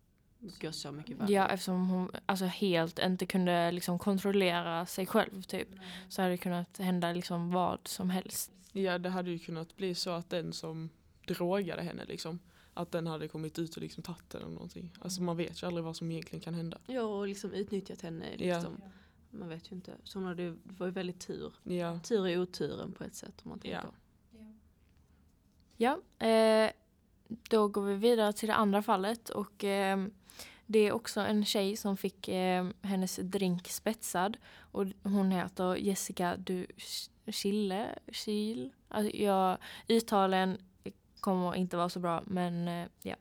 gå 0.61 0.71
så 0.71 0.91
mycket 0.91 1.17
värre. 1.17 1.31
ja, 1.31 1.47
eftersom 1.49 1.89
hon 1.89 2.11
alltså, 2.25 2.45
helt 2.45 2.99
inte 2.99 3.25
kunde 3.25 3.71
liksom, 3.71 3.99
kontrollera 3.99 4.85
sig 4.85 5.05
själv 5.05 5.41
typ. 5.41 5.67
Så 6.09 6.21
hade 6.21 6.33
det 6.33 6.37
kunnat 6.37 6.77
hända 6.77 7.11
liksom, 7.13 7.51
vad 7.51 7.79
som 7.87 8.09
helst. 8.09 8.51
Ja 8.71 8.97
det 8.97 9.09
hade 9.09 9.31
ju 9.31 9.39
kunnat 9.39 9.75
bli 9.77 9.95
så 9.95 10.09
att 10.09 10.29
den 10.29 10.53
som 10.53 10.89
drogade 11.27 11.81
henne 11.81 12.05
liksom 12.05 12.39
att 12.77 12.91
den 12.91 13.07
hade 13.07 13.27
kommit 13.27 13.59
ut 13.59 13.75
och 13.75 13.81
liksom 13.81 14.03
tagit 14.03 14.29
den 14.29 14.41
eller 14.41 14.51
någonting. 14.51 14.93
Alltså 14.99 15.21
man 15.21 15.37
vet 15.37 15.63
ju 15.63 15.67
aldrig 15.67 15.83
vad 15.85 15.95
som 15.95 16.11
egentligen 16.11 16.41
kan 16.41 16.53
hända. 16.53 16.77
Ja, 16.87 17.01
och 17.01 17.27
liksom 17.27 17.53
utnyttjat 17.53 18.01
henne. 18.01 18.25
Liksom. 18.37 18.81
Man 19.31 19.49
vet 19.49 19.71
ju 19.71 19.75
inte. 19.75 19.93
Så 20.03 20.19
hon 20.19 20.27
hade, 20.27 20.55
var 20.63 20.85
ju 20.85 20.91
väldigt 20.91 21.27
tur. 21.27 21.53
Ja. 21.63 21.99
Tur 21.99 22.27
i 22.27 22.37
oturen 22.37 22.91
på 22.91 23.03
ett 23.03 23.15
sätt 23.15 23.41
om 23.43 23.49
man 23.49 23.59
tänker. 23.59 23.77
Ja. 23.83 23.91
Ja, 25.79 26.25
eh, 26.27 26.71
då 27.27 27.67
går 27.67 27.81
vi 27.81 27.95
vidare 27.95 28.33
till 28.33 28.47
det 28.47 28.55
andra 28.55 28.81
fallet 28.81 29.29
och 29.29 29.63
eh, 29.63 30.07
det 30.65 30.79
är 30.79 30.91
också 30.91 31.21
en 31.21 31.45
tjej 31.45 31.77
som 31.77 31.97
fick 31.97 32.27
eh, 32.27 32.67
hennes 32.81 33.15
drink 33.15 33.67
spetsad 33.67 34.37
och 34.57 34.85
hon 35.03 35.31
heter 35.31 35.75
Jessica 35.75 36.37
du 36.37 36.67
Chille, 37.27 37.99
Chil. 38.11 38.69
Alltså, 38.87 39.17
jag, 39.17 39.57
uttalen 39.87 40.57
kommer 41.27 41.55
inte 41.55 41.77
vara 41.77 41.89
så 41.89 41.99
bra 41.99 42.23
men 42.25 42.67
eh, 42.67 42.87
ja. 43.01 43.15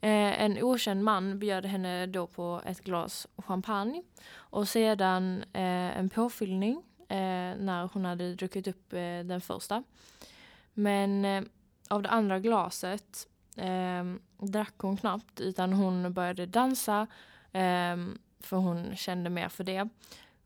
Eh, 0.00 0.42
en 0.42 0.62
okänd 0.62 1.04
man 1.04 1.38
bjöd 1.38 1.66
henne 1.66 2.06
då 2.06 2.26
på 2.26 2.62
ett 2.66 2.80
glas 2.80 3.26
champagne 3.36 4.02
och 4.34 4.68
sedan 4.68 5.44
eh, 5.52 5.98
en 5.98 6.08
påfyllning 6.08 6.82
eh, 7.08 7.56
när 7.58 7.88
hon 7.92 8.04
hade 8.04 8.34
druckit 8.34 8.66
upp 8.66 8.92
eh, 8.92 8.98
den 9.24 9.40
första. 9.40 9.82
Men 10.74 11.24
eh, 11.24 11.42
av 11.88 12.02
det 12.02 12.08
andra 12.08 12.38
glaset 12.38 13.28
eh, 13.56 14.04
drack 14.38 14.74
hon 14.78 14.96
knappt 14.96 15.40
utan 15.40 15.72
hon 15.72 16.12
började 16.12 16.46
dansa 16.46 17.06
eh, 17.52 17.96
för 18.40 18.56
hon 18.56 18.96
kände 18.96 19.30
mer 19.30 19.48
för 19.48 19.64
det. 19.64 19.88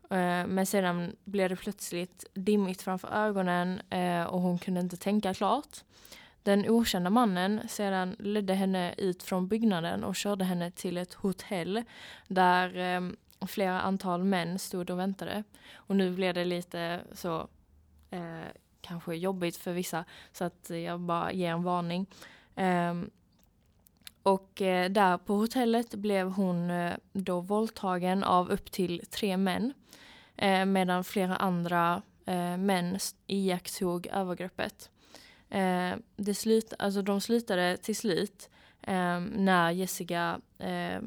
Eh, 0.09 0.47
men 0.47 0.65
sedan 0.65 1.15
blev 1.23 1.49
det 1.49 1.55
plötsligt 1.55 2.25
dimmigt 2.33 2.81
framför 2.81 3.07
ögonen 3.07 3.81
eh, 3.89 4.23
och 4.23 4.41
hon 4.41 4.59
kunde 4.59 4.79
inte 4.79 4.97
tänka 4.97 5.33
klart. 5.33 5.83
Den 6.49 6.69
okända 6.69 7.09
mannen 7.09 7.61
sedan 7.67 8.15
ledde 8.19 8.53
henne 8.53 8.93
ut 8.97 9.23
från 9.23 9.47
byggnaden 9.47 10.03
och 10.03 10.15
körde 10.15 10.45
henne 10.45 10.71
till 10.71 10.97
ett 10.97 11.13
hotell 11.13 11.83
där 12.27 12.77
eh, 12.77 13.01
flera 13.47 13.81
antal 13.81 14.23
män 14.23 14.59
stod 14.59 14.89
och 14.89 14.99
väntade. 14.99 15.43
Och 15.75 15.95
nu 15.95 16.11
blev 16.11 16.33
det 16.33 16.45
lite 16.45 17.01
så 17.13 17.47
eh, 18.09 18.49
kanske 18.81 19.15
jobbigt 19.15 19.57
för 19.57 19.73
vissa 19.73 20.05
så 20.31 20.43
att 20.43 20.69
jag 20.69 20.99
bara 20.99 21.31
ger 21.31 21.51
en 21.51 21.63
varning. 21.63 22.05
Eh, 22.55 22.93
och 24.23 24.61
eh, 24.61 24.89
där 24.89 25.17
på 25.17 25.33
hotellet 25.33 25.95
blev 25.95 26.31
hon 26.31 26.71
eh, 26.71 26.93
då 27.13 27.39
våldtagen 27.39 28.23
av 28.23 28.49
upp 28.49 28.71
till 28.71 29.01
tre 29.09 29.37
män 29.37 29.73
eh, 30.35 30.65
medan 30.65 31.03
flera 31.03 31.35
andra 31.35 32.01
eh, 32.25 32.57
män 32.57 32.99
iakttog 33.27 34.07
övergreppet. 34.07 34.89
Eh, 35.49 35.97
det 36.15 36.33
slut, 36.33 36.73
alltså 36.79 37.01
de 37.01 37.21
slutade 37.21 37.77
till 37.77 37.95
slut 37.95 38.49
eh, 38.81 39.19
när 39.19 39.71
Jessica 39.71 40.41
eh, 40.57 41.01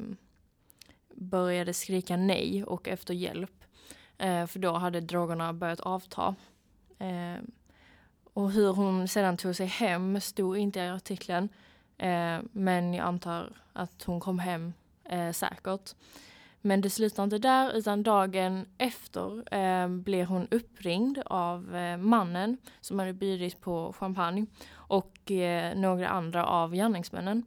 började 1.15 1.73
skrika 1.73 2.17
nej 2.17 2.63
och 2.63 2.87
efter 2.87 3.13
hjälp. 3.13 3.63
Eh, 4.17 4.45
för 4.45 4.59
då 4.59 4.73
hade 4.73 5.01
drogerna 5.01 5.53
börjat 5.53 5.79
avta. 5.79 6.35
Eh, 6.99 7.43
och 8.33 8.51
hur 8.51 8.73
hon 8.73 9.07
sedan 9.07 9.37
tog 9.37 9.55
sig 9.55 9.65
hem 9.65 10.21
stod 10.21 10.57
inte 10.57 10.79
i 10.79 10.89
artikeln. 10.89 11.49
Eh, 11.97 12.39
men 12.51 12.93
jag 12.93 13.05
antar 13.05 13.53
att 13.73 14.03
hon 14.03 14.19
kom 14.19 14.39
hem 14.39 14.73
eh, 15.03 15.31
säkert. 15.31 15.95
Men 16.65 16.81
det 16.81 16.89
slutar 16.89 17.23
inte 17.23 17.37
där 17.37 17.73
utan 17.73 18.03
dagen 18.03 18.65
efter 18.77 19.53
eh, 19.53 19.87
blir 19.87 20.25
hon 20.25 20.47
uppringd 20.51 21.19
av 21.25 21.75
eh, 21.75 21.97
mannen 21.97 22.57
som 22.81 22.99
hade 22.99 23.13
bjudit 23.13 23.61
på 23.61 23.93
champagne 23.93 24.45
och 24.73 25.31
eh, 25.31 25.75
några 25.77 26.09
andra 26.09 26.45
av 26.45 26.73
gärningsmännen. 26.73 27.43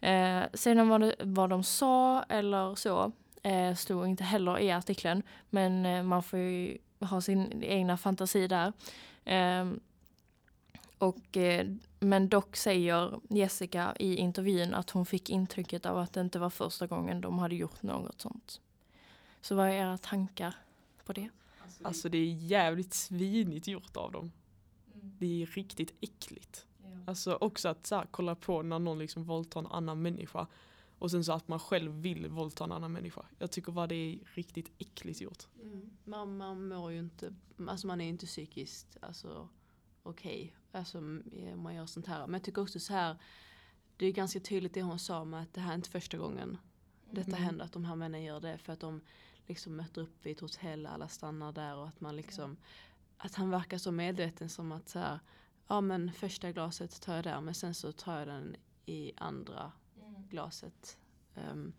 Eh, 0.00 0.42
sedan 0.54 0.88
vad, 0.88 1.00
det, 1.00 1.14
vad 1.20 1.50
de 1.50 1.62
sa 1.62 2.22
eller 2.22 2.74
så 2.74 3.12
eh, 3.42 3.74
stod 3.74 4.06
inte 4.06 4.24
heller 4.24 4.58
i 4.58 4.72
artikeln 4.72 5.22
men 5.50 5.86
eh, 5.86 6.02
man 6.02 6.22
får 6.22 6.38
ju 6.38 6.78
ha 7.00 7.20
sin 7.20 7.62
egna 7.62 7.96
fantasi 7.96 8.46
där. 8.46 8.72
Ehm, 9.24 9.80
och, 10.98 11.36
eh, 11.36 11.66
men 12.00 12.28
dock 12.28 12.56
säger 12.56 13.20
Jessica 13.28 13.96
i 13.98 14.16
intervjun 14.16 14.74
att 14.74 14.90
hon 14.90 15.06
fick 15.06 15.30
intrycket 15.30 15.86
av 15.86 15.98
att 15.98 16.12
det 16.12 16.20
inte 16.20 16.38
var 16.38 16.50
första 16.50 16.86
gången 16.86 17.20
de 17.20 17.38
hade 17.38 17.54
gjort 17.54 17.82
något 17.82 18.20
sånt. 18.20 18.60
Så 19.40 19.54
vad 19.54 19.68
är 19.68 19.72
era 19.72 19.98
tankar 19.98 20.54
på 21.04 21.12
det? 21.12 21.28
Alltså 21.82 22.08
det 22.08 22.18
är 22.18 22.32
jävligt 22.32 22.94
svinigt 22.94 23.68
gjort 23.68 23.96
av 23.96 24.12
dem. 24.12 24.32
Det 24.92 25.42
är 25.42 25.46
riktigt 25.46 25.94
äckligt. 26.00 26.66
Alltså 27.06 27.38
också 27.40 27.68
att 27.68 27.86
så 27.86 27.94
här, 27.94 28.06
kolla 28.10 28.34
på 28.34 28.62
när 28.62 28.78
någon 28.78 28.98
liksom 28.98 29.24
våldtar 29.24 29.60
en 29.60 29.66
annan 29.66 30.02
människa 30.02 30.46
och 30.98 31.10
sen 31.10 31.24
så 31.24 31.32
att 31.32 31.48
man 31.48 31.58
själv 31.58 31.92
vill 31.92 32.28
våldta 32.28 32.64
en 32.64 32.72
annan 32.72 32.92
människa. 32.92 33.22
Jag 33.38 33.50
tycker 33.50 33.72
bara 33.72 33.86
det 33.86 33.94
är 33.94 34.18
riktigt 34.34 34.70
äckligt 34.78 35.20
gjort. 35.20 35.46
Mm. 35.62 35.90
Man, 36.04 36.36
man 36.36 36.68
mår 36.68 36.92
ju 36.92 36.98
inte, 36.98 37.34
alltså 37.68 37.86
man 37.86 38.00
är 38.00 38.08
inte 38.08 38.26
psykiskt 38.26 38.96
alltså, 39.00 39.48
okej 40.02 40.56
alltså, 40.72 40.98
om 40.98 41.22
man 41.62 41.74
gör 41.74 41.86
sånt 41.86 42.06
här. 42.06 42.26
Men 42.26 42.32
jag 42.34 42.42
tycker 42.42 42.62
också 42.62 42.80
så 42.80 42.92
här, 42.92 43.16
det 43.96 44.06
är 44.06 44.12
ganska 44.12 44.40
tydligt 44.40 44.74
det 44.74 44.82
hon 44.82 44.98
sa 44.98 45.24
med 45.24 45.42
att 45.42 45.54
det 45.54 45.60
här 45.60 45.70
är 45.70 45.74
inte 45.74 45.90
första 45.90 46.16
gången 46.18 46.58
detta 47.10 47.30
Mm. 47.30 47.42
händer, 47.42 47.64
att 47.64 47.72
de 47.72 47.84
här 47.84 47.96
männen 47.96 48.22
gör 48.22 48.40
det 48.40 48.58
för 48.58 48.72
att 48.72 48.80
de 48.80 49.00
liksom 49.46 49.76
möter 49.76 50.00
upp 50.02 50.26
vid 50.26 50.32
ett 50.32 50.40
hotell, 50.40 50.86
alla 50.86 51.08
stannar 51.08 51.52
där 51.52 51.76
och 51.76 51.88
att 51.88 52.00
man 52.00 52.16
liksom 52.16 52.56
att 53.18 53.34
han 53.34 53.50
verkar 53.50 53.78
så 53.78 53.92
medveten 53.92 54.48
som 54.48 54.72
att 54.72 54.88
så 54.88 54.98
här, 54.98 55.18
ja 55.68 55.80
men 55.80 56.12
första 56.12 56.52
glaset 56.52 57.00
tar 57.02 57.14
jag 57.14 57.24
där 57.24 57.40
men 57.40 57.54
sen 57.54 57.74
så 57.74 57.92
tar 57.92 58.18
jag 58.18 58.28
den 58.28 58.56
i 58.86 59.12
andra 59.16 59.72
glaset. 60.28 60.98
Um, 61.52 61.72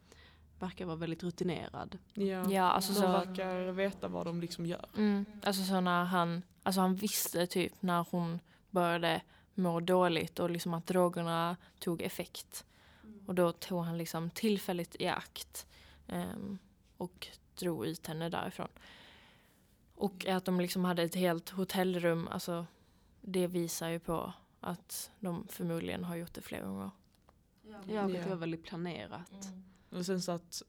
verkar 0.59 0.85
vara 0.85 0.95
väldigt 0.95 1.23
rutinerad. 1.23 1.97
Ja, 2.13 2.51
Ja, 2.51 2.63
alltså 2.63 2.93
de 2.93 2.99
så, 2.99 3.07
verkar 3.07 3.71
veta 3.71 4.07
vad 4.07 4.25
de 4.25 4.41
liksom 4.41 4.65
gör. 4.65 4.85
mm, 4.97 5.25
alltså 5.43 5.63
så 5.63 5.81
när 5.81 6.03
han, 6.05 6.41
alltså 6.63 6.81
han 6.81 6.95
visste 6.95 7.47
typ 7.47 7.81
när 7.81 8.05
hon 8.11 8.39
började 8.69 9.21
må 9.53 9.79
dåligt 9.79 10.39
och 10.39 10.49
liksom 10.49 10.73
att 10.73 10.87
drogerna 10.87 11.57
tog 11.79 12.01
effekt. 12.01 12.65
Och 13.27 13.35
då 13.35 13.51
tog 13.51 13.83
han 13.83 13.97
liksom 13.97 14.29
tillfället 14.29 14.95
i 15.01 15.07
akt 15.07 15.67
ehm, 16.07 16.57
och 16.97 17.27
drog 17.55 17.85
ut 17.85 18.07
henne 18.07 18.29
därifrån. 18.29 18.67
Och 19.95 20.25
att 20.25 20.45
de 20.45 20.59
liksom 20.61 20.85
hade 20.85 21.03
ett 21.03 21.15
helt 21.15 21.49
hotellrum, 21.49 22.27
alltså 22.27 22.65
det 23.21 23.47
visar 23.47 23.89
ju 23.89 23.99
på 23.99 24.33
att 24.59 25.11
de 25.19 25.47
förmodligen 25.49 26.03
har 26.03 26.15
gjort 26.15 26.33
det 26.33 26.41
flera 26.41 26.65
gånger. 26.65 26.91
Ja, 27.93 28.01
det 28.07 28.29
var 28.29 28.35
väldigt 28.35 28.63
planerat. 28.63 29.31
Och 29.89 30.05
sen 30.05 30.21
så 30.21 30.31
att 30.31 30.61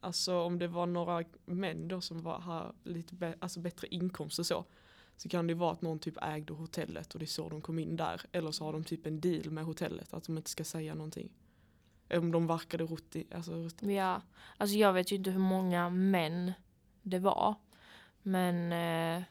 alltså 0.00 0.40
om 0.40 0.58
det 0.58 0.68
var 0.68 0.86
några 0.86 1.24
män 1.44 1.88
då 1.88 2.00
som 2.00 2.22
var, 2.22 2.38
har 2.38 2.74
lite 2.84 3.14
bä- 3.14 3.36
alltså 3.40 3.60
bättre 3.60 3.88
inkomst 3.90 4.38
och 4.38 4.46
så. 4.46 4.64
Så 5.18 5.28
kan 5.28 5.46
det 5.46 5.54
vara 5.54 5.72
att 5.72 5.82
någon 5.82 5.98
typ 5.98 6.18
ägde 6.22 6.52
hotellet 6.52 7.12
och 7.14 7.18
det 7.18 7.24
är 7.24 7.26
så 7.26 7.48
de 7.48 7.60
kom 7.60 7.78
in 7.78 7.96
där. 7.96 8.20
Eller 8.32 8.50
så 8.50 8.64
har 8.64 8.72
de 8.72 8.84
typ 8.84 9.06
en 9.06 9.20
deal 9.20 9.50
med 9.50 9.64
hotellet 9.64 10.14
att 10.14 10.24
de 10.24 10.36
inte 10.36 10.50
ska 10.50 10.64
säga 10.64 10.94
någonting. 10.94 11.28
Om 12.14 12.30
de 12.32 12.46
verkade 12.46 12.84
rutti, 12.84 13.26
alltså, 13.34 13.52
rutti. 13.52 13.94
Ja, 13.94 14.22
alltså 14.56 14.76
jag 14.76 14.92
vet 14.92 15.12
ju 15.12 15.16
inte 15.16 15.30
hur 15.30 15.38
många 15.40 15.90
män 15.90 16.52
det 17.02 17.18
var. 17.18 17.54
Men 18.22 18.72
eh, 18.72 19.22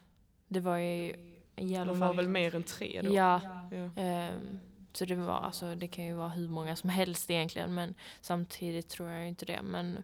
det 0.48 0.60
var 0.60 0.76
ju 0.76 1.14
i 1.56 1.76
alla 1.76 1.84
De 1.92 1.98
fall... 1.98 2.08
var 2.08 2.14
väl 2.14 2.28
mer 2.28 2.54
än 2.54 2.62
tre 2.62 3.02
då. 3.02 3.14
Ja, 3.14 3.40
Ja. 3.70 3.90
ehm, 4.02 4.58
så 4.92 5.04
det 5.04 5.14
var 5.14 5.34
alltså 5.40 5.74
det 5.74 5.88
kan 5.88 6.04
ju 6.04 6.14
vara 6.14 6.28
hur 6.28 6.48
många 6.48 6.76
som 6.76 6.90
helst 7.00 7.30
egentligen 7.30 7.74
men 7.74 7.94
samtidigt 8.20 8.88
tror 8.88 9.10
jag 9.10 9.28
inte 9.28 9.44
det. 9.46 9.62
Men 9.62 10.02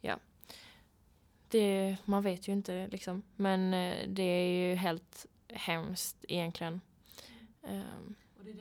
ja, 0.00 0.18
det, 1.52 1.96
man 2.04 2.22
vet 2.22 2.48
ju 2.48 2.52
inte 2.52 2.88
liksom. 2.88 3.22
Men 3.36 3.74
eh, 3.74 4.08
det 4.08 4.22
är 4.22 4.68
ju 4.68 4.74
helt 4.74 5.26
hemskt 5.48 6.24
egentligen. 6.28 6.80
Ehm. 7.62 8.14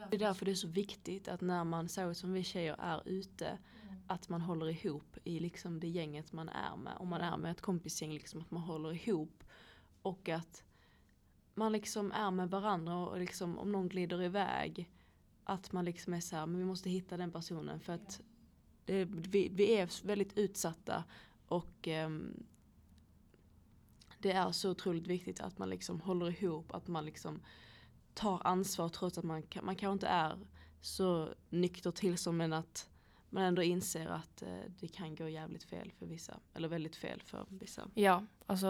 Det 0.10 0.15
är 0.15 0.19
därför 0.19 0.45
det 0.45 0.51
är 0.51 0.55
så 0.55 0.67
viktigt 0.67 1.27
att 1.27 1.41
när 1.41 1.63
man, 1.63 1.89
så 1.89 2.13
som 2.13 2.33
vi 2.33 2.43
tjejer 2.43 2.75
är 2.79 3.01
ute, 3.05 3.57
att 4.07 4.29
man 4.29 4.41
håller 4.41 4.69
ihop 4.69 5.17
i 5.24 5.39
liksom 5.39 5.79
det 5.79 5.88
gänget 5.88 6.31
man 6.31 6.50
är 6.50 6.75
med. 6.75 6.93
Om 7.00 7.07
man 7.10 7.21
är 7.21 7.38
med 7.38 7.51
ett 7.51 7.62
kompisgäng, 7.62 8.13
liksom, 8.13 8.41
att 8.41 8.51
man 8.51 8.62
håller 8.62 8.93
ihop. 8.93 9.43
Och 10.01 10.29
att 10.29 10.63
man 11.53 11.71
liksom 11.71 12.12
är 12.12 12.31
med 12.31 12.50
varandra 12.50 12.95
och 12.95 13.19
liksom, 13.19 13.60
om 13.60 13.71
någon 13.71 13.88
glider 13.88 14.24
iväg, 14.24 14.89
att 15.43 15.71
man 15.71 15.86
liksom 15.86 16.13
är 16.13 16.19
så 16.19 16.36
här, 16.36 16.45
men 16.45 16.60
vi 16.60 16.65
måste 16.65 16.89
hitta 16.89 17.17
den 17.17 17.31
personen 17.31 17.79
för 17.79 17.93
att 17.93 18.21
det, 18.86 19.05
vi, 19.05 19.50
vi 19.51 19.74
är 19.74 20.07
väldigt 20.07 20.38
utsatta 20.38 21.03
och 21.48 21.88
ehm, 21.88 22.43
det 24.22 24.32
är 24.32 24.51
så 24.51 24.72
otroligt 24.72 25.08
viktigt 25.08 25.40
att 25.40 25.58
man 25.58 25.70
liksom 25.70 26.01
håller 26.01 26.44
ihop, 26.44 26.75
att 26.75 26.88
man 26.88 27.06
liksom 27.06 27.42
tar 28.13 28.42
ansvar 28.48 28.90
trots 28.90 29.18
att 29.18 29.24
man, 29.24 29.44
man 29.62 29.75
kanske 29.75 29.94
inte 29.94 30.08
är 30.08 30.38
så 30.82 31.30
nykter 31.50 31.92
till 31.92 32.18
som 32.18 32.38
men 32.38 32.54
att 32.54 32.90
man 33.30 33.44
ändå 33.44 33.63
inser 33.63 34.08
att 34.08 34.42
eh, 34.42 34.72
det 34.80 34.88
kan 34.88 35.16
gå 35.16 35.30
jävligt 35.30 35.63
fel 35.63 35.92
för 36.00 36.06
vissa. 36.06 36.40
Eller 36.54 36.68
väldigt 36.68 36.96
fel 36.96 37.22
för 37.25 37.46
vissa. 37.50 37.88
Ja, 37.94 38.24
alltså 38.46 38.68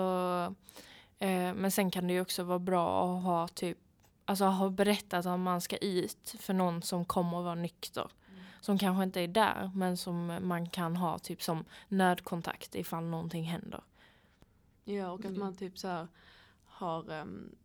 eh, 1.19 1.53
men 1.53 1.71
sen 1.71 1.91
kan 1.91 2.07
det 2.07 2.13
ju 2.13 2.21
också 2.21 2.43
vara 2.43 2.59
bra 2.59 3.17
att 3.17 3.23
ha 3.23 3.47
typ 3.47 3.77
Alltså 4.25 4.45
ha 4.45 4.69
berättat 4.69 5.25
att 5.25 5.39
man 5.39 5.61
ska 5.61 5.77
ut 5.77 6.35
för 6.39 6.53
någon 6.53 6.81
som 6.81 7.05
kommer 7.05 7.37
att 7.37 7.43
vara 7.43 7.55
nykter. 7.55 8.07
Som 8.61 8.77
kanske 8.77 9.03
inte 9.03 9.21
är 9.21 9.27
där 9.27 9.71
men 9.75 9.97
som 9.97 10.37
man 10.41 10.69
kan 10.69 10.95
ha 10.95 11.19
typ 11.19 11.43
som 11.43 11.65
nödkontakt 11.87 12.75
ifall 12.75 13.03
någonting 13.03 13.43
händer. 13.43 13.81
Ja 14.91 15.11
och 15.11 15.19
att 15.19 15.25
Mm. 15.25 15.39
man 15.39 15.55
typ 15.55 15.77
så 15.77 15.87
här 15.87 16.07
har 16.65 17.11
um, 17.21 17.55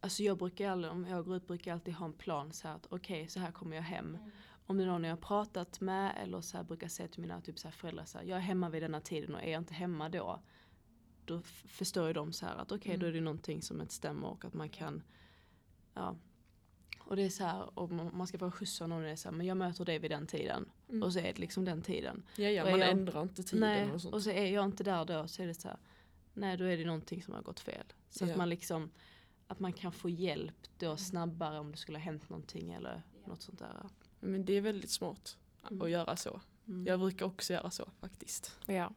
Alltså 0.00 0.22
jag 0.22 0.38
brukar 0.38 0.70
aldrig, 0.70 0.92
om 0.92 1.04
jag 1.06 1.24
går 1.24 1.36
ut 1.36 1.46
brukar 1.46 1.70
jag 1.70 1.76
alltid 1.76 1.94
ha 1.94 2.06
en 2.06 2.12
plan 2.12 2.52
så 2.52 2.68
här 2.68 2.74
att 2.74 2.86
okej 2.90 3.28
så 3.28 3.40
här 3.40 3.50
kommer 3.52 3.76
jag 3.76 3.82
hem. 3.82 4.18
Om 4.66 4.76
det 4.76 4.82
är 4.84 4.86
någon 4.86 5.04
jag 5.04 5.10
har 5.12 5.16
pratat 5.16 5.80
med 5.80 6.14
eller 6.22 6.40
så 6.40 6.56
här 6.56 6.64
brukar 6.64 6.84
jag 6.84 6.90
säga 6.92 7.08
till 7.08 7.20
mina 7.20 7.40
typ 7.40 7.58
så 7.58 7.68
här 7.68 7.72
föräldrar 7.72 8.04
så 8.04 8.18
här, 8.18 8.24
jag 8.24 8.36
är 8.36 8.42
hemma 8.42 8.68
vid 8.68 8.82
denna 8.82 9.00
tiden 9.00 9.34
och 9.34 9.42
är 9.42 9.50
jag 9.52 9.60
inte 9.60 9.74
hemma 9.74 10.08
då 10.08 10.40
då 11.24 11.40
förstår 11.66 12.06
ju 12.06 12.12
de 12.12 12.32
så 12.32 12.46
här 12.46 12.56
att 12.56 12.72
okej 12.72 12.96
då 12.96 13.06
är 13.06 13.12
det 13.12 13.20
någonting 13.20 13.62
som 13.62 13.80
inte 13.80 13.94
stämmer 13.94 14.28
och 14.28 14.44
att 14.44 14.54
man 14.54 14.68
kan 14.68 15.02
ja 15.94 16.16
och 17.00 17.16
det 17.16 17.22
är 17.22 17.28
så 17.30 17.44
här 17.44 17.78
om 17.78 18.10
man 18.14 18.26
ska 18.26 18.38
få 18.38 18.50
skjuts 18.50 18.80
av 18.82 18.88
någon 18.88 19.04
är 19.04 19.08
det 19.08 19.16
så 19.16 19.28
här, 19.30 19.36
men 19.36 19.46
jag 19.46 19.56
möter 19.56 19.84
dig 19.84 19.98
vid 19.98 20.10
den 20.10 20.26
tiden 20.26 20.68
Mm. 20.88 21.02
och 21.02 21.12
så 21.12 21.18
är 21.18 21.22
det 21.22 21.38
liksom 21.38 21.64
den 21.64 21.82
tiden. 21.82 22.22
Ja, 22.36 22.48
ja, 22.48 22.64
Och 22.64 22.70
man 22.70 22.80
jag- 22.80 22.90
ändrar 22.90 23.22
inte 23.22 23.42
tiden 23.42 23.60
Nej, 23.68 23.92
och 23.92 24.02
sånt. 24.02 24.14
och 24.14 24.22
så 24.22 24.30
är 24.30 24.46
jag 24.52 24.64
inte 24.64 24.84
där 24.84 25.04
då 25.04 25.28
så 25.28 25.42
är 25.42 25.46
det 25.46 25.54
så 25.54 25.68
här, 25.68 25.76
nej 26.38 26.56
då 26.56 26.64
är 26.64 26.76
det 26.76 26.84
någonting 26.84 27.22
som 27.22 27.34
har 27.34 27.42
gått 27.42 27.60
fel. 27.60 27.84
Så 28.10 28.24
Ja. 28.24 28.30
att 28.30 28.36
man 28.36 28.48
liksom, 28.48 28.90
att 29.46 29.60
man 29.60 29.72
kan 29.72 29.92
få 29.92 30.08
hjälp 30.08 30.54
då 30.78 30.96
snabbare 30.96 31.58
om 31.58 31.70
det 31.70 31.76
skulle 31.78 31.98
ha 31.98 32.02
hänt 32.04 32.28
någonting 32.28 32.72
eller 32.72 33.02
något 33.26 33.42
sånt 33.42 33.58
där. 33.58 33.88
Men 34.20 34.44
det 34.44 34.52
är 34.52 34.60
väldigt 34.60 34.90
smart 34.90 35.36
Mm. 35.70 35.82
att 35.82 35.90
göra 35.90 36.16
så. 36.16 36.40
Mm. 36.68 36.86
Jag 36.86 37.00
brukar 37.00 37.26
också 37.26 37.52
göra 37.52 37.70
så 37.70 37.88
faktiskt. 38.00 38.56
Ja. 38.66 38.92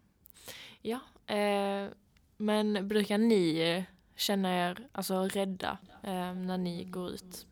Ja. 0.82 0.99
Eh, 1.36 1.89
men 2.38 2.88
brukar 2.88 3.17
ni 3.17 3.86
känna 4.15 4.69
er 4.69 4.88
alltså, 4.91 5.23
rädda 5.23 5.77
eh, 6.04 6.34
när 6.34 6.58
ni 6.58 6.84
går 6.86 7.10
ut? 7.12 7.47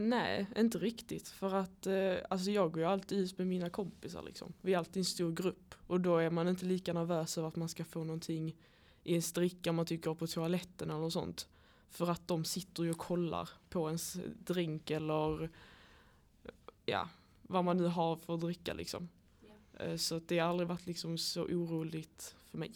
Nej, 0.00 0.46
inte 0.56 0.78
riktigt. 0.78 1.28
För 1.28 1.54
att 1.54 1.86
eh, 1.86 2.16
alltså 2.30 2.50
jag 2.50 2.72
går 2.72 2.82
ju 2.82 2.88
alltid 2.88 3.18
ut 3.18 3.38
med 3.38 3.46
mina 3.46 3.70
kompisar 3.70 4.22
liksom. 4.22 4.52
Vi 4.60 4.74
är 4.74 4.78
alltid 4.78 5.00
en 5.00 5.04
stor 5.04 5.32
grupp. 5.32 5.74
Och 5.86 6.00
då 6.00 6.16
är 6.16 6.30
man 6.30 6.48
inte 6.48 6.66
lika 6.66 6.92
nervös 6.92 7.38
över 7.38 7.48
att 7.48 7.56
man 7.56 7.68
ska 7.68 7.84
få 7.84 8.04
någonting 8.04 8.56
i 9.02 9.14
en 9.14 9.22
stricka 9.22 9.72
man 9.72 9.86
tycker 9.86 10.14
på 10.14 10.26
toaletten 10.26 10.90
eller 10.90 11.10
sånt. 11.10 11.48
För 11.88 12.10
att 12.10 12.28
de 12.28 12.44
sitter 12.44 12.82
ju 12.82 12.90
och 12.90 12.98
kollar 12.98 13.48
på 13.68 13.86
ens 13.86 14.16
drink 14.38 14.90
eller 14.90 15.50
ja, 16.86 17.08
vad 17.42 17.64
man 17.64 17.76
nu 17.76 17.86
har 17.86 18.16
för 18.16 18.34
att 18.34 18.40
dricka 18.40 18.74
liksom. 18.74 19.08
Eh, 19.78 19.96
Så 19.96 20.18
det 20.26 20.38
har 20.38 20.48
aldrig 20.48 20.68
varit 20.68 20.86
liksom 20.86 21.18
så 21.18 21.42
oroligt 21.42 22.36
för 22.44 22.58
mig. 22.58 22.72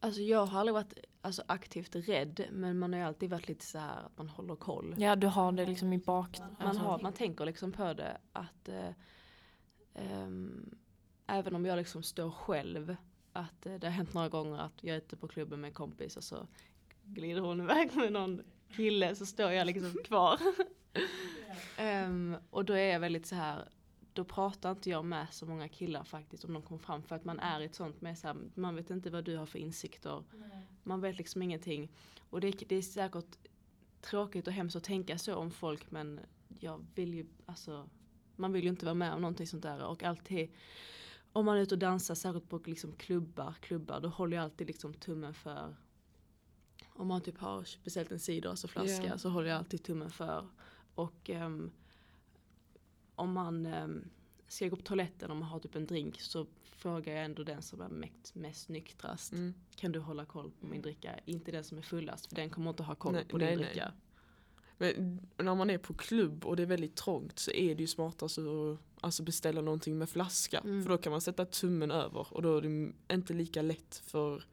Alltså 0.00 0.20
jag 0.20 0.46
har 0.46 0.60
aldrig 0.60 0.74
varit 0.74 0.98
alltså, 1.20 1.42
aktivt 1.46 1.96
rädd 1.96 2.44
men 2.52 2.78
man 2.78 2.92
har 2.92 3.00
ju 3.00 3.06
alltid 3.06 3.30
varit 3.30 3.48
lite 3.48 3.64
så 3.64 3.78
här 3.78 4.02
att 4.06 4.18
man 4.18 4.28
håller 4.28 4.56
koll. 4.56 4.94
Ja, 4.98 5.16
du 5.16 5.26
har 5.26 5.52
det 5.52 5.66
liksom 5.66 5.92
i 5.92 5.98
bak... 5.98 6.38
Man, 6.38 6.68
alltså- 6.68 6.82
har, 6.82 6.98
man 6.98 7.12
tänker 7.12 7.44
liksom 7.44 7.72
på 7.72 7.92
det 7.92 8.18
att 8.32 8.68
eh, 8.68 8.90
ehm, 9.94 10.74
även 11.26 11.54
om 11.54 11.66
jag 11.66 11.76
liksom 11.76 12.02
står 12.02 12.30
själv 12.30 12.96
att 13.32 13.66
eh, 13.66 13.74
det 13.74 13.86
har 13.86 13.92
hänt 13.92 14.14
några 14.14 14.28
gånger 14.28 14.58
att 14.58 14.84
jag 14.84 14.96
är 14.96 14.98
ute 14.98 15.16
på 15.16 15.28
klubben 15.28 15.60
med 15.60 15.68
en 15.68 15.74
kompis 15.74 16.16
och 16.16 16.24
så 16.24 16.46
glider 17.04 17.40
hon 17.40 17.60
iväg 17.60 17.90
med 17.96 18.12
någon 18.12 18.42
kille 18.76 19.14
så 19.14 19.26
står 19.26 19.52
jag 19.52 19.66
liksom 19.66 19.94
kvar. 20.04 20.40
Ehm, 21.76 22.36
och 22.50 22.64
då 22.64 22.72
är 22.72 22.92
jag 22.92 23.00
väldigt 23.00 23.26
så 23.26 23.34
här 23.34 23.68
då 24.12 24.24
pratar 24.24 24.70
inte 24.70 24.90
jag 24.90 25.04
med 25.04 25.26
så 25.30 25.46
många 25.46 25.68
killar 25.68 26.04
faktiskt 26.04 26.44
om 26.44 26.52
de 26.52 26.62
kommer 26.62 26.78
fram 26.78 27.02
för 27.02 27.16
att 27.16 27.24
man 27.24 27.40
är 27.40 27.60
i 27.60 27.64
ett 27.64 27.74
sånt 27.74 28.00
med 28.00 28.18
så 28.18 28.26
här, 28.26 28.36
man 28.54 28.76
vet 28.76 28.90
inte 28.90 29.10
vad 29.10 29.24
du 29.24 29.36
har 29.36 29.46
för 29.46 29.58
insikter. 29.58 30.24
Man 30.90 31.00
vet 31.00 31.18
liksom 31.18 31.42
ingenting. 31.42 31.88
Och 32.30 32.40
det, 32.40 32.50
det 32.68 32.76
är 32.76 32.82
säkert 32.82 33.36
tråkigt 34.00 34.46
och 34.46 34.52
hemskt 34.52 34.76
att 34.76 34.84
tänka 34.84 35.18
så 35.18 35.34
om 35.34 35.50
folk 35.50 35.90
men 35.90 36.20
jag 36.58 36.86
vill 36.94 37.14
ju, 37.14 37.26
alltså 37.46 37.88
man 38.36 38.52
vill 38.52 38.62
ju 38.64 38.70
inte 38.70 38.84
vara 38.84 38.94
med 38.94 39.12
om 39.12 39.20
någonting 39.20 39.46
sånt 39.46 39.62
där 39.62 39.84
och 39.84 40.02
alltid 40.02 40.50
om 41.32 41.44
man 41.44 41.56
är 41.56 41.60
ute 41.60 41.74
och 41.74 41.78
dansar, 41.78 42.14
särskilt 42.14 42.48
på 42.48 42.60
liksom 42.64 42.92
klubbar, 42.92 43.54
klubbar, 43.60 44.00
då 44.00 44.08
håller 44.08 44.36
jag 44.36 44.44
alltid 44.44 44.66
liksom 44.66 44.94
tummen 44.94 45.34
för 45.34 45.76
om 46.88 47.06
man 47.08 47.20
typ 47.20 47.38
har 47.38 47.64
speciellt 47.64 48.12
en 48.12 48.20
cider, 48.20 48.50
alltså 48.50 48.68
flaska, 48.68 49.06
Ja. 49.06 49.18
så 49.18 49.28
håller 49.28 49.48
jag 49.48 49.58
alltid 49.58 49.82
tummen 49.82 50.10
för. 50.10 50.48
Och 50.94 51.30
ehm, 51.30 51.70
om 53.14 53.32
man 53.32 53.66
um, 53.66 54.10
ska 54.52 54.68
gå 54.68 54.76
på 54.76 54.82
toaletten 54.82 55.30
och 55.30 55.36
man 55.36 55.48
har 55.48 55.58
typ 55.58 55.76
en 55.76 55.86
drink 55.86 56.20
så 56.20 56.46
frågar 56.62 57.12
jag 57.12 57.24
ändå 57.24 57.42
den 57.42 57.62
som 57.62 57.80
är 57.80 57.88
mest, 57.88 58.34
mest 58.34 58.68
nyktrast. 58.68 59.32
Mm. 59.32 59.54
Kan 59.76 59.92
du 59.92 59.98
hålla 59.98 60.24
koll 60.24 60.50
på 60.60 60.66
min 60.66 60.82
dricka? 60.82 61.20
Inte 61.24 61.50
den 61.50 61.64
som 61.64 61.78
är 61.78 61.82
fullast 61.82 62.26
för 62.26 62.36
den 62.36 62.50
kommer 62.50 62.70
inte 62.70 62.82
ha 62.82 62.94
koll 62.94 63.12
Nej, 63.12 63.24
på 63.24 63.38
din 63.38 63.48
nej. 63.48 63.56
dricka. 63.56 63.92
Men 64.78 65.20
när 65.36 65.54
man 65.54 65.70
är 65.70 65.78
på 65.78 65.94
klubb 65.94 66.44
och 66.46 66.56
det 66.56 66.62
är 66.62 66.66
väldigt 66.66 66.96
trångt 66.96 67.38
så 67.38 67.50
är 67.50 67.74
det 67.74 67.80
ju 67.82 67.86
smartast 67.86 68.38
att 68.38 68.78
alltså 69.00 69.22
beställa 69.22 69.60
någonting 69.60 69.98
med 69.98 70.08
flaska. 70.08 70.58
Mm. 70.58 70.82
För 70.82 70.90
då 70.90 70.98
kan 70.98 71.10
man 71.10 71.20
sätta 71.20 71.44
tummen 71.44 71.90
över 71.90 72.26
och 72.34 72.42
då 72.42 72.56
är 72.56 72.62
det 72.62 73.14
inte 73.14 73.34
lika 73.34 73.62
lätt 73.62 74.02
för 74.06 74.44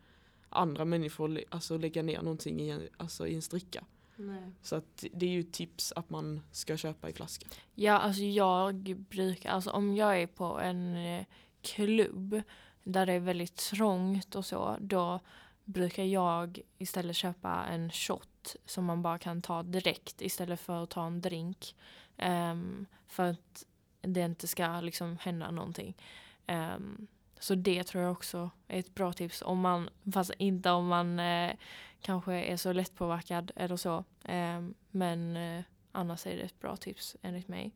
andra 0.50 0.86
människor 0.86 1.42
alltså 1.50 1.78
lägga 1.78 2.04
ner 2.04 2.22
någonting 2.22 2.62
i 2.62 2.70
en, 2.70 2.82
alltså 2.98 3.28
i 3.28 3.36
en 3.36 3.42
stricka. 3.42 3.86
Nej. 4.17 4.51
Så 4.62 4.75
att 4.75 5.06
det 5.13 5.25
är 5.25 5.30
ju 5.30 5.39
ett 5.39 5.53
tips 5.53 5.93
att 5.95 6.10
man 6.10 6.41
ska 6.51 6.77
köpa 6.77 7.10
i 7.10 7.13
flaska. 7.13 7.47
Ja, 7.75 7.93
alltså 7.93 8.21
jag 8.21 8.75
brukar, 9.10 9.49
alltså 9.49 9.69
om 9.69 9.95
jag 9.95 10.21
är 10.21 10.27
på 10.27 10.60
en 10.60 10.95
eh, 10.95 11.25
klubb 11.62 12.41
där 12.84 13.06
det 13.06 13.13
är 13.13 13.19
väldigt 13.19 13.56
trångt 13.56 14.36
och 14.36 14.45
så, 14.45 14.77
då 14.80 15.19
brukar 15.63 16.03
jag 16.03 16.60
istället 16.77 17.15
köpa 17.15 17.65
en 17.65 17.91
shot 17.91 18.56
som 18.65 18.86
man 18.86 19.01
bara 19.01 19.17
kan 19.17 19.41
ta 19.41 19.63
direkt 19.63 20.21
istället 20.21 20.60
för 20.60 20.84
att 20.84 20.89
ta 20.89 21.06
en 21.06 21.21
drink. 21.21 21.75
Ehm, 22.17 22.86
för 23.08 23.23
att 23.23 23.65
det 24.01 24.21
inte 24.21 24.47
ska 24.47 24.82
liksom 24.82 25.17
hända 25.21 25.51
någonting. 25.51 25.97
Ehm, 26.45 27.08
så 27.39 27.56
det 27.56 27.84
tror 27.84 28.03
jag 28.03 28.12
också 28.12 28.49
är 28.67 28.80
ett 28.80 28.95
bra 28.95 29.13
tips. 29.13 29.41
Om 29.41 29.60
man, 29.60 29.89
fast 30.13 30.32
inte 30.38 30.71
om 30.71 30.88
man 30.88 31.19
eh, 31.19 31.53
kanske 32.02 32.34
är 32.34 32.58
så 32.58 32.74
lättpåverkad 32.74 33.52
eller 33.56 33.76
så. 33.76 34.04
Ehm, 34.24 34.74
men 34.92 35.38
eh, 35.38 35.64
annars 35.92 36.28
är 36.28 36.38
det 36.38 36.44
ett 36.44 36.60
bra 36.60 36.78
tips 36.78 37.16
enligt 37.22 37.48
mig. 37.48 37.76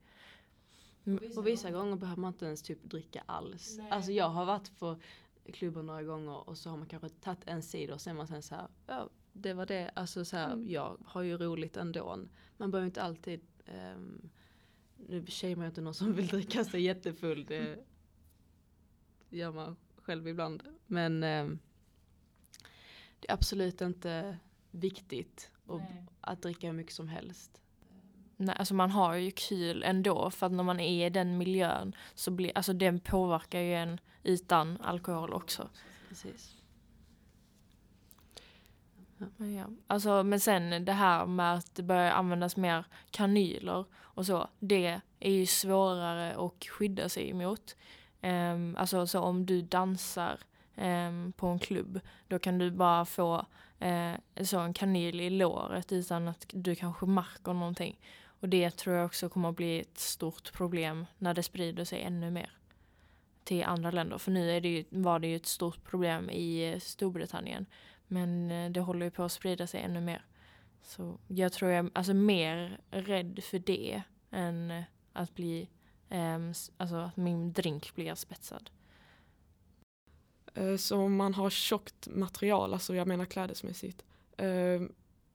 Och 1.38 1.48
vissa 1.48 1.72
gånger 1.72 1.96
behöver 1.96 2.22
man 2.22 2.34
inte 2.34 2.46
ens 2.46 2.62
typ 2.62 2.84
dricka 2.84 3.24
alls. 3.26 3.80
Alltså 3.90 4.12
jag 4.12 4.30
har 4.30 4.46
varit 4.46 4.80
på 4.80 5.00
klubben 5.54 5.86
några 5.86 6.04
gånger 6.04 6.50
och 6.50 6.58
så 6.58 6.70
har 6.70 6.78
man 6.78 6.88
kanske 6.88 7.10
tagit 7.10 7.40
en 7.46 7.64
sida 7.64 7.94
och 7.94 8.02
sen 8.02 8.16
man 8.16 8.28
sen 8.28 8.42
så 8.42 8.56
här, 8.56 8.68
ja 8.88 9.10
det 9.34 9.54
var 9.54 9.66
det. 9.66 9.92
Alltså 9.94 10.26
så 10.26 10.38
här, 10.38 10.58
jag 10.68 10.98
har 11.06 11.22
ju 11.22 11.38
roligt 11.38 11.78
ändå. 11.78 12.20
Man 12.58 12.72
behöver 12.72 12.86
inte 12.86 13.02
alltid, 13.02 13.42
um, 13.96 14.30
nu 14.96 15.26
tjejer 15.28 15.56
man 15.56 15.66
inte 15.66 15.82
någon 15.82 15.94
som 15.94 16.14
vill 16.14 16.28
dricka 16.28 16.66
sig 16.66 16.82
jättefull. 16.82 17.46
Det 17.46 17.80
gör 19.30 19.52
man 19.52 19.76
själv 19.96 20.28
ibland. 20.28 20.64
Men 20.88 21.24
um, 21.24 21.60
det 23.22 23.30
är 23.30 23.34
absolut 23.34 23.82
inte 23.82 24.38
viktigt 24.72 25.52
att 26.22 26.42
dricka 26.42 26.68
hur 26.68 26.74
mycket 26.74 26.94
som 26.94 27.08
helst. 27.08 27.62
Nej, 28.38 28.56
alltså 28.60 28.74
man 28.74 28.92
har 28.92 29.14
ju 29.14 29.32
kul 29.32 29.84
ändå 29.84 30.32
för 30.32 30.46
att 30.46 30.52
när 30.52 30.64
man 30.64 30.80
är 30.80 31.06
i 31.06 31.10
den 31.10 31.38
miljön 31.38 31.96
så 32.14 32.32
blir, 32.32 32.52
alltså 32.56 32.74
den 32.74 33.00
påverkar 33.00 33.60
ju 33.60 33.76
en 33.76 34.00
utan 34.24 34.82
alkohol 34.82 35.34
också. 35.34 35.70
Precis. 36.10 36.56
Men, 39.38 39.54
ja. 39.54 39.66
alltså, 39.88 40.24
men 40.24 40.40
sen 40.40 40.86
det 40.86 40.94
här 40.94 41.26
med 41.26 41.54
att 41.54 41.76
det 41.76 41.84
börjar 41.84 42.12
användas 42.12 42.58
mer 42.58 42.86
kanyler 43.12 43.86
och 43.94 44.26
så, 44.26 44.48
det 44.60 45.02
är 45.20 45.32
ju 45.32 45.46
svårare 45.46 46.36
att 46.36 46.66
skydda 46.66 47.10
sig 47.10 47.30
emot. 47.30 47.76
Um, 48.22 48.76
alltså 48.76 49.08
så 49.08 49.20
om 49.20 49.46
du 49.46 49.62
dansar 49.62 50.40
eh, 50.82 51.32
på 51.36 51.48
en 51.48 51.60
klubb, 51.60 52.00
då 52.28 52.40
kan 52.40 52.58
du 52.58 52.72
bara 52.72 53.06
få 53.06 53.46
eh, 53.80 54.14
så 54.44 54.60
en 54.60 54.74
kanyl 54.74 55.22
i 55.22 55.30
låret 55.30 55.92
utan 55.92 56.28
att 56.28 56.46
du 56.50 56.76
kanske 56.76 57.06
märker 57.06 57.54
någonting. 57.54 58.00
Och 58.24 58.50
det 58.50 58.72
tror 58.72 58.96
jag 58.96 59.06
också 59.06 59.30
kommer 59.30 59.50
att 59.50 59.56
bli 59.56 59.80
ett 59.80 59.98
stort 59.98 60.54
problem 60.54 61.06
när 61.18 61.34
det 61.34 61.44
sprider 61.44 61.86
sig 61.86 62.02
ännu 62.02 62.32
mer 62.32 62.52
till 63.44 63.64
andra 63.64 63.92
länder. 63.92 64.18
För 64.18 64.32
nu 64.32 64.52
är 64.52 64.62
det 64.62 64.70
ju, 64.70 64.86
var 64.90 65.20
det 65.20 65.28
ju 65.28 65.36
ett 65.36 65.46
stort 65.46 65.84
problem 65.84 66.30
i 66.30 66.72
eh, 66.72 66.80
Storbritannien. 66.80 67.66
Men 68.08 68.52
eh, 68.52 68.72
det 68.72 68.80
håller 68.80 69.06
ju 69.06 69.12
på 69.12 69.24
att 69.24 69.32
sprida 69.32 69.68
sig 69.68 69.82
ännu 69.82 70.02
mer. 70.02 70.26
Så 70.84 71.18
jag 71.28 71.54
tror 71.54 71.72
jag 71.72 71.86
är 71.86 71.92
alltså, 71.94 72.14
mer 72.14 72.80
rädd 72.92 73.40
för 73.44 73.60
det 73.60 74.02
än 74.32 74.72
eh, 74.72 74.84
att 75.14 75.36
bli, 75.36 75.70
um, 76.10 76.54
alltså 76.78 76.96
att 76.96 77.18
min 77.18 77.54
drink 77.54 77.96
blir 77.96 78.16
spetsad. 78.16 78.70
Eh, 80.54 80.76
så 80.76 80.98
om 80.98 81.16
man 81.16 81.34
har 81.34 81.50
tjockt 81.50 82.08
material, 82.08 82.74
alltså 82.74 82.96
jag 82.96 83.08
menar 83.08 83.26
klädesmässigt, 83.26 84.06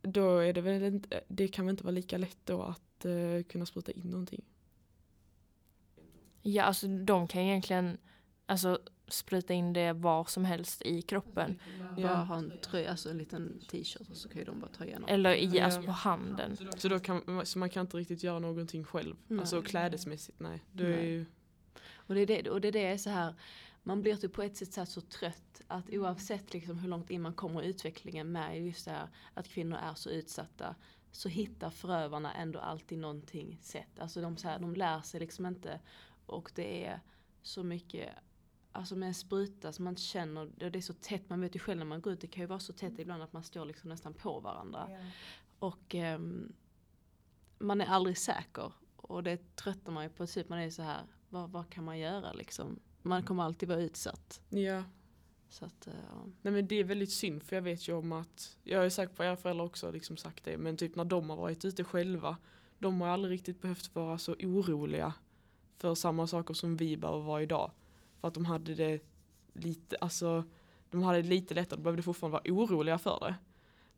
då 0.02 0.38
är 0.38 0.52
det 0.52 0.60
väl 0.60 0.82
inte, 0.82 1.20
det 1.28 1.48
kan 1.48 1.66
väl 1.66 1.72
inte 1.72 1.84
vara 1.84 1.94
lika 1.94 2.18
lätt 2.18 2.38
då 2.44 2.62
att 2.62 3.06
uh, 3.06 3.42
kunna 3.42 3.66
spruta 3.66 3.92
in 3.92 4.10
någonting. 4.10 4.44
Ja, 6.42 6.62
alltså 6.62 6.86
de 6.86 7.28
kan 7.28 7.42
egentligen 7.42 7.98
alltså, 8.46 8.78
spruta 9.08 9.54
in 9.54 9.72
det 9.72 9.92
var 9.92 10.24
som 10.24 10.44
helst 10.44 10.82
i 10.82 11.02
kroppen. 11.02 11.58
Ja. 11.96 12.02
Bara 12.02 12.14
ha 12.14 12.36
en 12.36 12.52
tröja, 12.62 12.90
alltså 12.90 13.10
en 13.10 13.18
liten 13.18 13.60
t-shirt 13.70 14.10
och 14.10 14.16
så 14.16 14.28
kan 14.28 14.38
ju 14.38 14.44
de 14.44 14.60
bara 14.60 14.70
ta 14.70 14.84
igenom. 14.84 15.08
Eller 15.08 15.34
i, 15.34 15.60
alltså 15.60 15.82
på 15.82 15.92
handen. 15.92 16.56
Så, 16.76 16.88
då 16.88 16.98
kan, 16.98 17.46
så 17.46 17.58
man 17.58 17.70
kan 17.70 17.80
inte 17.80 17.96
riktigt 17.96 18.22
göra 18.22 18.38
någonting 18.38 18.84
själv? 18.84 19.16
Nej. 19.26 19.40
Alltså 19.40 19.62
klädesmässigt, 19.62 20.40
nej. 20.40 20.62
Det 20.72 20.84
nej. 20.84 20.92
Är 20.92 21.02
ju... 21.02 21.26
och, 21.90 22.14
det 22.14 22.20
är 22.20 22.26
det, 22.26 22.50
och 22.50 22.60
det 22.60 22.68
är 22.68 22.72
det 22.72 22.98
så 22.98 23.10
här, 23.10 23.34
man 23.86 24.02
blir 24.02 24.16
typ 24.16 24.32
på 24.32 24.42
ett 24.42 24.56
sätt 24.56 24.88
så 24.88 25.00
trött 25.00 25.62
att 25.66 25.90
oavsett 25.90 26.52
liksom 26.52 26.78
hur 26.78 26.88
långt 26.88 27.10
in 27.10 27.22
man 27.22 27.34
kommer 27.34 27.62
i 27.62 27.66
utvecklingen 27.66 28.32
med 28.32 28.66
just 28.66 28.84
det 28.84 28.90
här 28.90 29.08
att 29.34 29.48
kvinnor 29.48 29.78
är 29.78 29.94
så 29.94 30.10
utsatta 30.10 30.74
så 31.12 31.28
hittar 31.28 31.70
förövarna 31.70 32.34
ändå 32.34 32.58
alltid 32.58 32.98
någonting 32.98 33.58
sätt. 33.62 33.98
Alltså 33.98 34.20
de, 34.20 34.36
så 34.36 34.48
här, 34.48 34.58
de 34.58 34.74
lär 34.74 35.00
sig 35.00 35.20
liksom 35.20 35.46
inte 35.46 35.80
och 36.26 36.52
det 36.54 36.84
är 36.84 37.00
så 37.42 37.62
mycket 37.62 38.10
Alltså 38.72 38.96
med 38.96 39.06
en 39.06 39.14
spruta 39.14 39.72
som 39.72 39.84
man 39.84 39.96
känner, 39.96 40.40
och 40.40 40.72
det 40.72 40.78
är 40.78 40.80
så 40.82 40.92
tätt, 40.92 41.28
man 41.30 41.40
vet 41.40 41.54
ju 41.54 41.58
själv 41.58 41.78
när 41.78 41.86
man 41.86 42.00
går 42.00 42.12
ut, 42.12 42.20
det 42.20 42.26
kan 42.26 42.40
ju 42.40 42.46
vara 42.46 42.58
så 42.58 42.72
tätt 42.72 42.98
ibland 42.98 43.22
att 43.22 43.32
man 43.32 43.42
står 43.42 43.64
liksom 43.64 43.90
nästan 43.90 44.14
på 44.14 44.40
varandra. 44.40 44.86
Yeah. 44.90 45.06
Och 45.58 45.94
um, 45.94 46.52
man 47.58 47.80
är 47.80 47.86
aldrig 47.86 48.18
säker. 48.18 48.72
Och 48.96 49.22
det 49.22 49.56
tröttar 49.56 49.92
man 49.92 50.04
ju 50.04 50.10
på, 50.10 50.26
typ 50.26 50.48
man 50.48 50.58
är 50.58 50.70
så 50.70 50.82
här, 50.82 51.02
vad, 51.28 51.50
vad 51.50 51.70
kan 51.70 51.84
man 51.84 51.98
göra 51.98 52.32
liksom? 52.32 52.80
Man 53.06 53.22
kommer 53.22 53.42
alltid 53.42 53.68
vara 53.68 53.80
utsatt. 53.80 54.40
Ja. 54.48 54.82
Så 55.48 55.64
att, 55.64 55.86
ja. 55.86 56.24
Nej 56.42 56.52
men 56.52 56.66
det 56.66 56.76
är 56.80 56.84
väldigt 56.84 57.12
synd 57.12 57.42
för 57.42 57.56
jag 57.56 57.62
vet 57.62 57.88
ju 57.88 57.92
om 57.92 58.12
att, 58.12 58.56
jag 58.62 58.84
är 58.84 58.90
säker 58.90 59.14
på 59.14 59.22
att 59.22 59.26
era 59.26 59.36
föräldrar 59.36 59.64
också 59.64 59.90
liksom 59.90 60.16
sagt 60.16 60.44
det, 60.44 60.58
men 60.58 60.76
typ 60.76 60.96
när 60.96 61.04
de 61.04 61.30
har 61.30 61.36
varit 61.36 61.64
ute 61.64 61.84
själva, 61.84 62.36
de 62.78 63.00
har 63.00 63.08
aldrig 63.08 63.32
riktigt 63.32 63.62
behövt 63.62 63.94
vara 63.94 64.18
så 64.18 64.32
oroliga 64.32 65.14
för 65.78 65.94
samma 65.94 66.26
saker 66.26 66.54
som 66.54 66.76
vi 66.76 66.96
behöver 66.96 67.22
vara 67.22 67.42
idag. 67.42 67.70
För 68.20 68.28
att 68.28 68.34
de 68.34 68.44
hade 68.44 68.74
det 68.74 69.00
lite, 69.52 69.96
alltså 69.96 70.44
de 70.90 71.02
hade 71.02 71.22
det 71.22 71.28
lite 71.28 71.54
lättare, 71.54 71.76
de 71.76 71.82
behövde 71.82 72.02
fortfarande 72.02 72.32
vara 72.32 72.54
oroliga 72.54 72.98
för 72.98 73.20
det. 73.20 73.34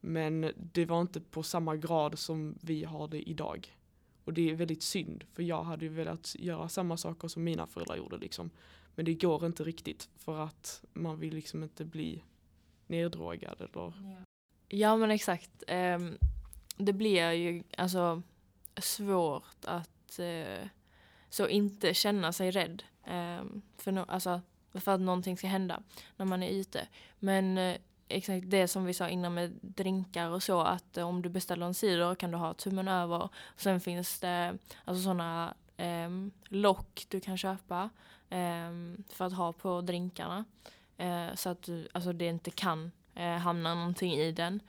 Men 0.00 0.52
det 0.56 0.84
var 0.84 1.00
inte 1.00 1.20
på 1.20 1.42
samma 1.42 1.76
grad 1.76 2.18
som 2.18 2.58
vi 2.60 2.84
har 2.84 3.08
det 3.08 3.30
idag. 3.30 3.76
Och 4.24 4.32
det 4.32 4.50
är 4.50 4.54
väldigt 4.54 4.82
synd, 4.82 5.24
för 5.32 5.42
jag 5.42 5.62
hade 5.62 5.84
ju 5.84 5.90
velat 5.90 6.36
göra 6.38 6.68
samma 6.68 6.96
saker 6.96 7.28
som 7.28 7.44
mina 7.44 7.66
föräldrar 7.66 7.96
gjorde 7.96 8.16
liksom. 8.16 8.50
Men 8.98 9.04
det 9.04 9.14
går 9.14 9.46
inte 9.46 9.64
riktigt 9.64 10.08
för 10.16 10.40
att 10.40 10.84
man 10.92 11.20
vill 11.20 11.34
liksom 11.34 11.62
inte 11.62 11.84
bli 11.84 12.22
neddrogad 12.86 13.60
eller... 13.60 13.92
Ja 14.68 14.96
men 14.96 15.10
exakt. 15.10 15.62
Um, 15.68 16.18
det 16.76 16.92
blir 16.92 17.32
ju 17.32 17.62
alltså 17.76 18.22
svårt 18.76 19.64
att 19.64 20.20
uh, 20.20 20.66
så 21.30 21.48
inte 21.48 21.94
känna 21.94 22.32
sig 22.32 22.50
rädd 22.50 22.82
um, 23.06 23.62
för, 23.76 23.92
no 23.92 24.04
alltså, 24.08 24.40
för 24.74 24.94
att 24.94 25.00
någonting 25.00 25.36
ska 25.36 25.46
hända 25.46 25.82
när 26.16 26.26
man 26.26 26.42
är 26.42 26.50
ute. 26.50 26.88
Men 27.18 27.58
uh, 27.58 27.76
exakt 28.08 28.50
det 28.50 28.68
som 28.68 28.84
vi 28.84 28.94
sa 28.94 29.08
innan 29.08 29.34
med 29.34 29.58
drinkar 29.62 30.30
och 30.30 30.42
så 30.42 30.60
att 30.60 30.98
uh, 30.98 31.04
om 31.04 31.22
du 31.22 31.28
beställer 31.28 31.66
en 31.66 31.74
cider 31.74 32.14
kan 32.14 32.30
du 32.30 32.36
ha 32.36 32.54
tummen 32.54 32.88
över. 32.88 33.28
Sen 33.56 33.80
finns 33.80 34.20
det 34.20 34.58
alltså 34.84 35.02
sådana 35.02 35.54
um, 35.78 36.30
lock 36.48 37.06
du 37.08 37.20
kan 37.20 37.38
köpa 37.38 37.90
Ehm, 38.30 39.04
för 39.08 39.24
att 39.24 39.32
ha 39.32 39.52
på 39.52 39.80
drinkarna. 39.80 40.44
Eh, 40.96 41.34
så 41.34 41.48
att 41.48 41.68
alltså, 41.92 42.12
det 42.12 42.26
inte 42.26 42.50
kan 42.50 42.92
eh, 43.14 43.36
hamna 43.36 43.74
någonting 43.74 44.12
i 44.12 44.32
den. 44.32 44.60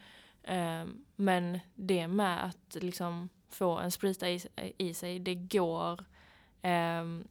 Ehm, 0.44 1.06
men 1.16 1.60
det 1.76 2.08
med 2.08 2.46
att 2.46 2.78
liksom 2.84 3.30
få 3.50 3.78
en 3.78 3.92
sprita 3.92 4.30
i, 4.30 4.42
i 4.78 4.94
sig, 4.94 5.20
det 5.20 5.36
går 5.36 6.06
ehm, 6.62 7.28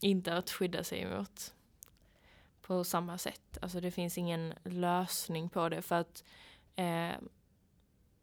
inte 0.00 0.36
att 0.36 0.50
skydda 0.50 0.84
sig 0.84 1.00
emot 1.00 1.54
på 2.62 2.84
samma 2.84 3.18
sätt. 3.18 3.58
Alltså 3.62 3.80
det 3.80 3.90
finns 3.90 4.18
ingen 4.18 4.54
lösning 4.64 5.48
på 5.48 5.68
det 5.68 5.82
för 5.82 5.94
att 5.94 6.24
eh, 6.76 7.12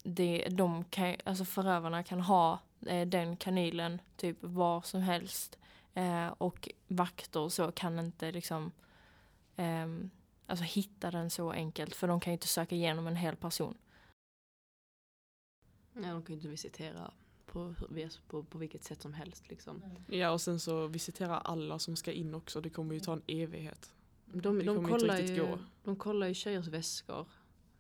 det, 0.04 0.48
de 0.50 0.84
kan, 0.84 1.16
alltså 1.24 1.46
förövarna 1.46 2.04
kan 2.04 2.22
ha 2.22 2.60
eh, 2.88 3.08
den 3.08 3.38
kanylen 3.38 4.02
typ 4.18 4.38
var 4.42 4.82
som 4.82 5.02
helst 5.02 5.58
Eh, 5.94 6.28
och 6.28 6.70
vakter 6.88 7.40
och 7.40 7.54
så 7.54 7.72
kan 7.72 8.00
inte 8.00 8.32
liksom 8.32 8.72
eh, 9.56 9.88
alltså 10.48 10.66
hitta 10.66 11.12
den 11.12 11.30
så 11.30 11.52
enkelt 11.52 11.96
för 11.96 12.08
de 12.08 12.20
kan 12.20 12.32
ju 12.32 12.36
inte 12.36 12.48
söka 12.48 12.76
igenom 12.76 13.08
en 13.08 13.16
hel 13.16 13.36
person. 13.36 13.78
Ja, 15.94 16.02
de 16.02 16.22
kan 16.22 16.26
ju 16.28 16.34
inte 16.34 16.48
visitera 16.48 17.12
på, 17.46 17.76
på, 18.28 18.44
på 18.44 18.58
vilket 18.58 18.84
sätt 18.84 19.02
som 19.02 19.14
helst 19.14 19.50
liksom. 19.50 19.84
Ja 20.08 20.32
och 20.32 20.42
sen 20.42 20.60
så 20.60 20.88
visitera 20.88 21.38
alla 21.38 21.80
som 21.80 21.96
ska 21.96 22.12
in 22.12 22.36
också, 22.36 22.62
det 22.62 22.70
kommer 22.70 22.94
ju 22.94 23.00
ta 23.00 23.14
en 23.14 23.24
evighet. 23.28 23.94
De, 24.26 24.66
de, 24.66 24.88
kollar, 24.88 25.20
ju, 25.20 25.46
gå. 25.46 25.60
de 25.84 25.96
kollar 25.96 26.28
ju 26.28 26.34
tjejers 26.34 26.68
väskor. 26.68 27.26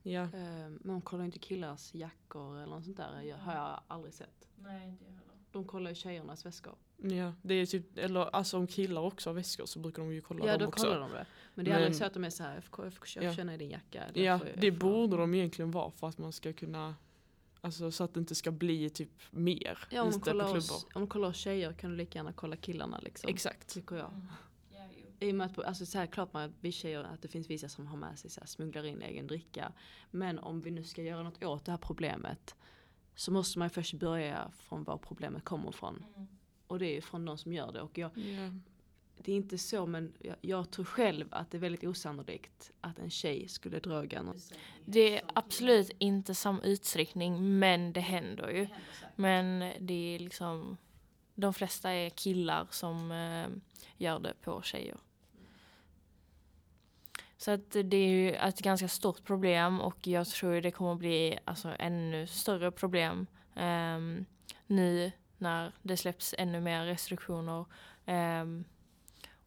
Ja. 0.03 0.21
Eh, 0.21 0.29
men 0.31 0.79
de 0.83 1.01
kollar 1.01 1.25
inte 1.25 1.39
killars 1.39 1.93
jackor 1.93 2.57
eller 2.57 2.75
något 2.75 2.85
sånt 2.85 2.97
där, 2.97 3.21
jag, 3.21 3.37
har 3.37 3.53
jag 3.53 3.79
aldrig 3.87 4.13
sett. 4.13 4.49
Nej, 4.55 4.89
inte 4.89 5.05
heller. 5.05 5.21
De 5.51 5.65
kollar 5.65 5.89
ju 5.89 5.95
tjejernas 5.95 6.45
väskor. 6.45 6.75
Ja, 6.97 7.33
det 7.41 7.53
är 7.53 7.65
typ, 7.65 7.97
eller 7.97 8.35
alltså 8.35 8.57
om 8.57 8.67
killar 8.67 9.01
också 9.01 9.29
har 9.29 9.33
väskor 9.33 9.65
så 9.65 9.79
brukar 9.79 10.01
de 10.03 10.13
ju 10.13 10.21
kolla 10.21 10.45
ja, 10.45 10.57
dem 10.57 10.67
också. 10.67 10.85
Ja, 10.85 10.89
då 10.89 10.95
kollar 10.95 11.09
de 11.09 11.17
det. 11.17 11.25
Men 11.55 11.65
det 11.65 11.71
är 11.71 11.75
aldrig 11.75 11.95
så 11.95 12.05
att 12.05 12.13
de 12.13 12.23
är 12.23 12.29
så 12.29 12.43
här, 12.43 12.55
jag 12.55 12.63
får 12.63 12.91
ja. 13.15 13.33
känna 13.33 13.53
i 13.53 13.57
din 13.57 13.69
jacka. 13.69 14.03
Ja, 14.13 14.39
det 14.57 14.71
borde 14.71 15.17
de 15.17 15.33
egentligen 15.33 15.71
vara 15.71 15.91
för 15.91 16.07
att 16.07 16.17
man 16.17 16.31
ska 16.31 16.53
kunna, 16.53 16.95
alltså 17.61 17.91
så 17.91 18.03
att 18.03 18.13
det 18.13 18.19
inte 18.19 18.35
ska 18.35 18.51
bli 18.51 18.89
typ 18.89 19.21
mer. 19.31 19.79
Ja, 19.89 20.01
om 20.01 20.11
de 20.11 20.19
kollar, 20.21 20.57
oss, 20.57 20.85
om 20.93 21.01
de 21.01 21.07
kollar 21.07 21.27
oss 21.27 21.37
tjejer 21.37 21.73
kan 21.73 21.89
du 21.89 21.97
lika 21.97 22.19
gärna 22.19 22.33
kolla 22.33 22.55
killarna 22.55 22.99
liksom. 22.99 23.29
Exakt. 23.29 23.73
Tycker 23.73 23.95
jag. 23.95 24.09
Mm. 24.09 24.27
I 25.21 25.31
och 25.31 25.35
med 25.35 25.47
att, 25.47 25.59
alltså 25.65 25.85
så 25.85 25.97
här, 25.97 26.05
klart 26.05 26.33
man, 26.33 26.53
vi 26.61 26.71
tjejer, 26.71 27.03
att 27.03 27.21
det 27.21 27.27
finns 27.27 27.49
vissa 27.49 27.69
som 27.69 27.87
har 27.87 27.97
med 27.97 28.19
sig 28.19 28.29
så 28.29 28.39
här, 28.39 28.47
smugglar 28.47 28.85
in 28.85 29.01
egen 29.01 29.27
dricka. 29.27 29.71
Men 30.11 30.39
om 30.39 30.61
vi 30.61 30.71
nu 30.71 30.83
ska 30.83 31.01
göra 31.03 31.23
något 31.23 31.43
åt 31.43 31.65
det 31.65 31.71
här 31.71 31.77
problemet 31.79 32.55
så 33.15 33.31
måste 33.31 33.59
man 33.59 33.65
ju 33.65 33.69
först 33.69 33.93
börja 33.93 34.51
från 34.57 34.83
var 34.83 34.97
problemet 34.97 35.43
kommer 35.43 35.69
ifrån. 35.69 36.05
Och 36.67 36.79
det 36.79 36.85
är 36.85 36.95
ju 36.95 37.01
från 37.01 37.25
de 37.25 37.37
som 37.37 37.53
gör 37.53 37.71
det. 37.71 37.81
Och 37.81 37.97
jag, 37.97 38.17
Ja. 38.17 38.51
det 39.17 39.31
är 39.31 39.35
inte 39.35 39.57
så 39.57 39.85
men 39.85 40.13
jag, 40.19 40.35
jag 40.41 40.71
tror 40.71 40.85
själv 40.85 41.27
att 41.31 41.51
det 41.51 41.57
är 41.57 41.59
väldigt 41.59 41.83
osannolikt 41.83 42.71
att 42.81 42.99
en 42.99 43.09
tjej 43.09 43.47
skulle 43.47 43.79
droga 43.79 44.21
någon. 44.21 44.39
Det 44.85 45.17
är 45.17 45.23
absolut 45.33 45.91
inte 45.97 46.35
samma 46.35 46.61
utsträckning 46.63 47.59
men 47.59 47.93
det 47.93 47.99
händer 48.01 48.49
ju. 48.49 48.67
Men 49.15 49.73
det 49.79 50.15
är 50.15 50.19
liksom 50.19 50.77
de 51.35 51.53
flesta 51.53 51.91
är 51.91 52.09
killar 52.09 52.67
som 52.69 53.11
eh, 53.11 53.47
gör 53.97 54.19
det 54.19 54.33
på 54.41 54.61
tjejer. 54.61 54.97
Så 57.41 57.51
att 57.51 57.71
det 57.71 57.97
är 57.97 58.07
ju 58.07 58.31
ett 58.31 58.61
ganska 58.61 58.87
stort 58.87 59.23
problem 59.23 59.81
och 59.81 60.07
jag 60.07 60.27
tror 60.27 60.61
det 60.61 60.71
kommer 60.71 60.95
bli 60.95 61.39
alltså, 61.45 61.75
ännu 61.79 62.27
större 62.27 62.71
problem 62.71 63.27
um, 63.55 64.25
nu 64.67 65.11
när 65.37 65.71
det 65.81 65.97
släpps 65.97 66.35
ännu 66.37 66.61
mer 66.61 66.85
restriktioner 66.85 67.65
Um, 68.05 68.63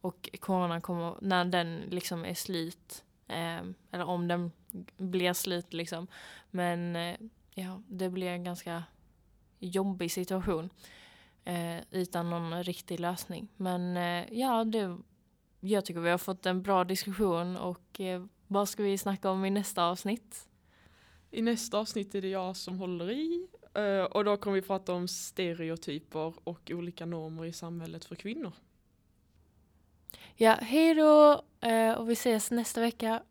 och 0.01 0.29
coronan 0.39 0.81
kommer, 0.81 1.15
när 1.21 1.45
den 1.45 1.81
liksom 1.89 2.25
är 2.25 2.33
slut 2.33 3.03
um, 3.27 3.75
eller 3.91 4.05
om 4.05 4.27
den 4.27 4.51
blir 4.97 5.33
slut 5.33 5.73
liksom. 5.73 6.07
Men 6.51 6.95
uh, 6.95 7.15
ja, 7.53 7.81
det 7.87 8.09
blir 8.09 8.27
en 8.27 8.43
ganska 8.43 8.83
jobbig 9.59 10.11
situation 10.11 10.69
Uh, 11.49 11.81
utan 11.91 12.29
någon 12.29 12.63
riktig 12.63 12.99
lösning. 12.99 13.47
Men 13.57 13.97
uh, 13.97 14.39
ja, 14.39 14.63
det, 14.63 14.97
jag 15.67 15.85
tycker 15.85 16.01
vi 16.01 16.09
har 16.09 16.17
fått 16.17 16.45
en 16.45 16.61
bra 16.61 16.83
diskussion 16.83 17.57
och 17.57 18.01
eh, 18.01 18.25
vad 18.47 18.69
ska 18.69 18.83
vi 18.83 18.97
snacka 18.97 19.29
om 19.29 19.45
i 19.45 19.49
nästa 19.49 19.85
avsnitt? 19.85 20.49
I 21.31 21.41
nästa 21.41 21.77
avsnitt 21.77 22.15
är 22.15 22.21
det 22.21 22.29
jag 22.29 22.55
som 22.55 22.79
håller 22.79 23.11
i 23.11 23.47
eh, 23.73 24.03
och 24.03 24.23
då 24.23 24.37
kommer 24.37 24.55
vi 24.55 24.61
prata 24.61 24.93
om 24.93 25.07
stereotyper 25.07 26.33
och 26.43 26.71
olika 26.73 27.05
normer 27.05 27.45
i 27.45 27.53
samhället 27.53 28.05
för 28.05 28.15
kvinnor. 28.15 28.51
Ja, 30.35 30.57
hej 30.61 30.95
då 30.95 31.43
eh, 31.61 31.91
och 31.91 32.09
vi 32.09 32.13
ses 32.13 32.51
nästa 32.51 32.81
vecka. 32.81 33.23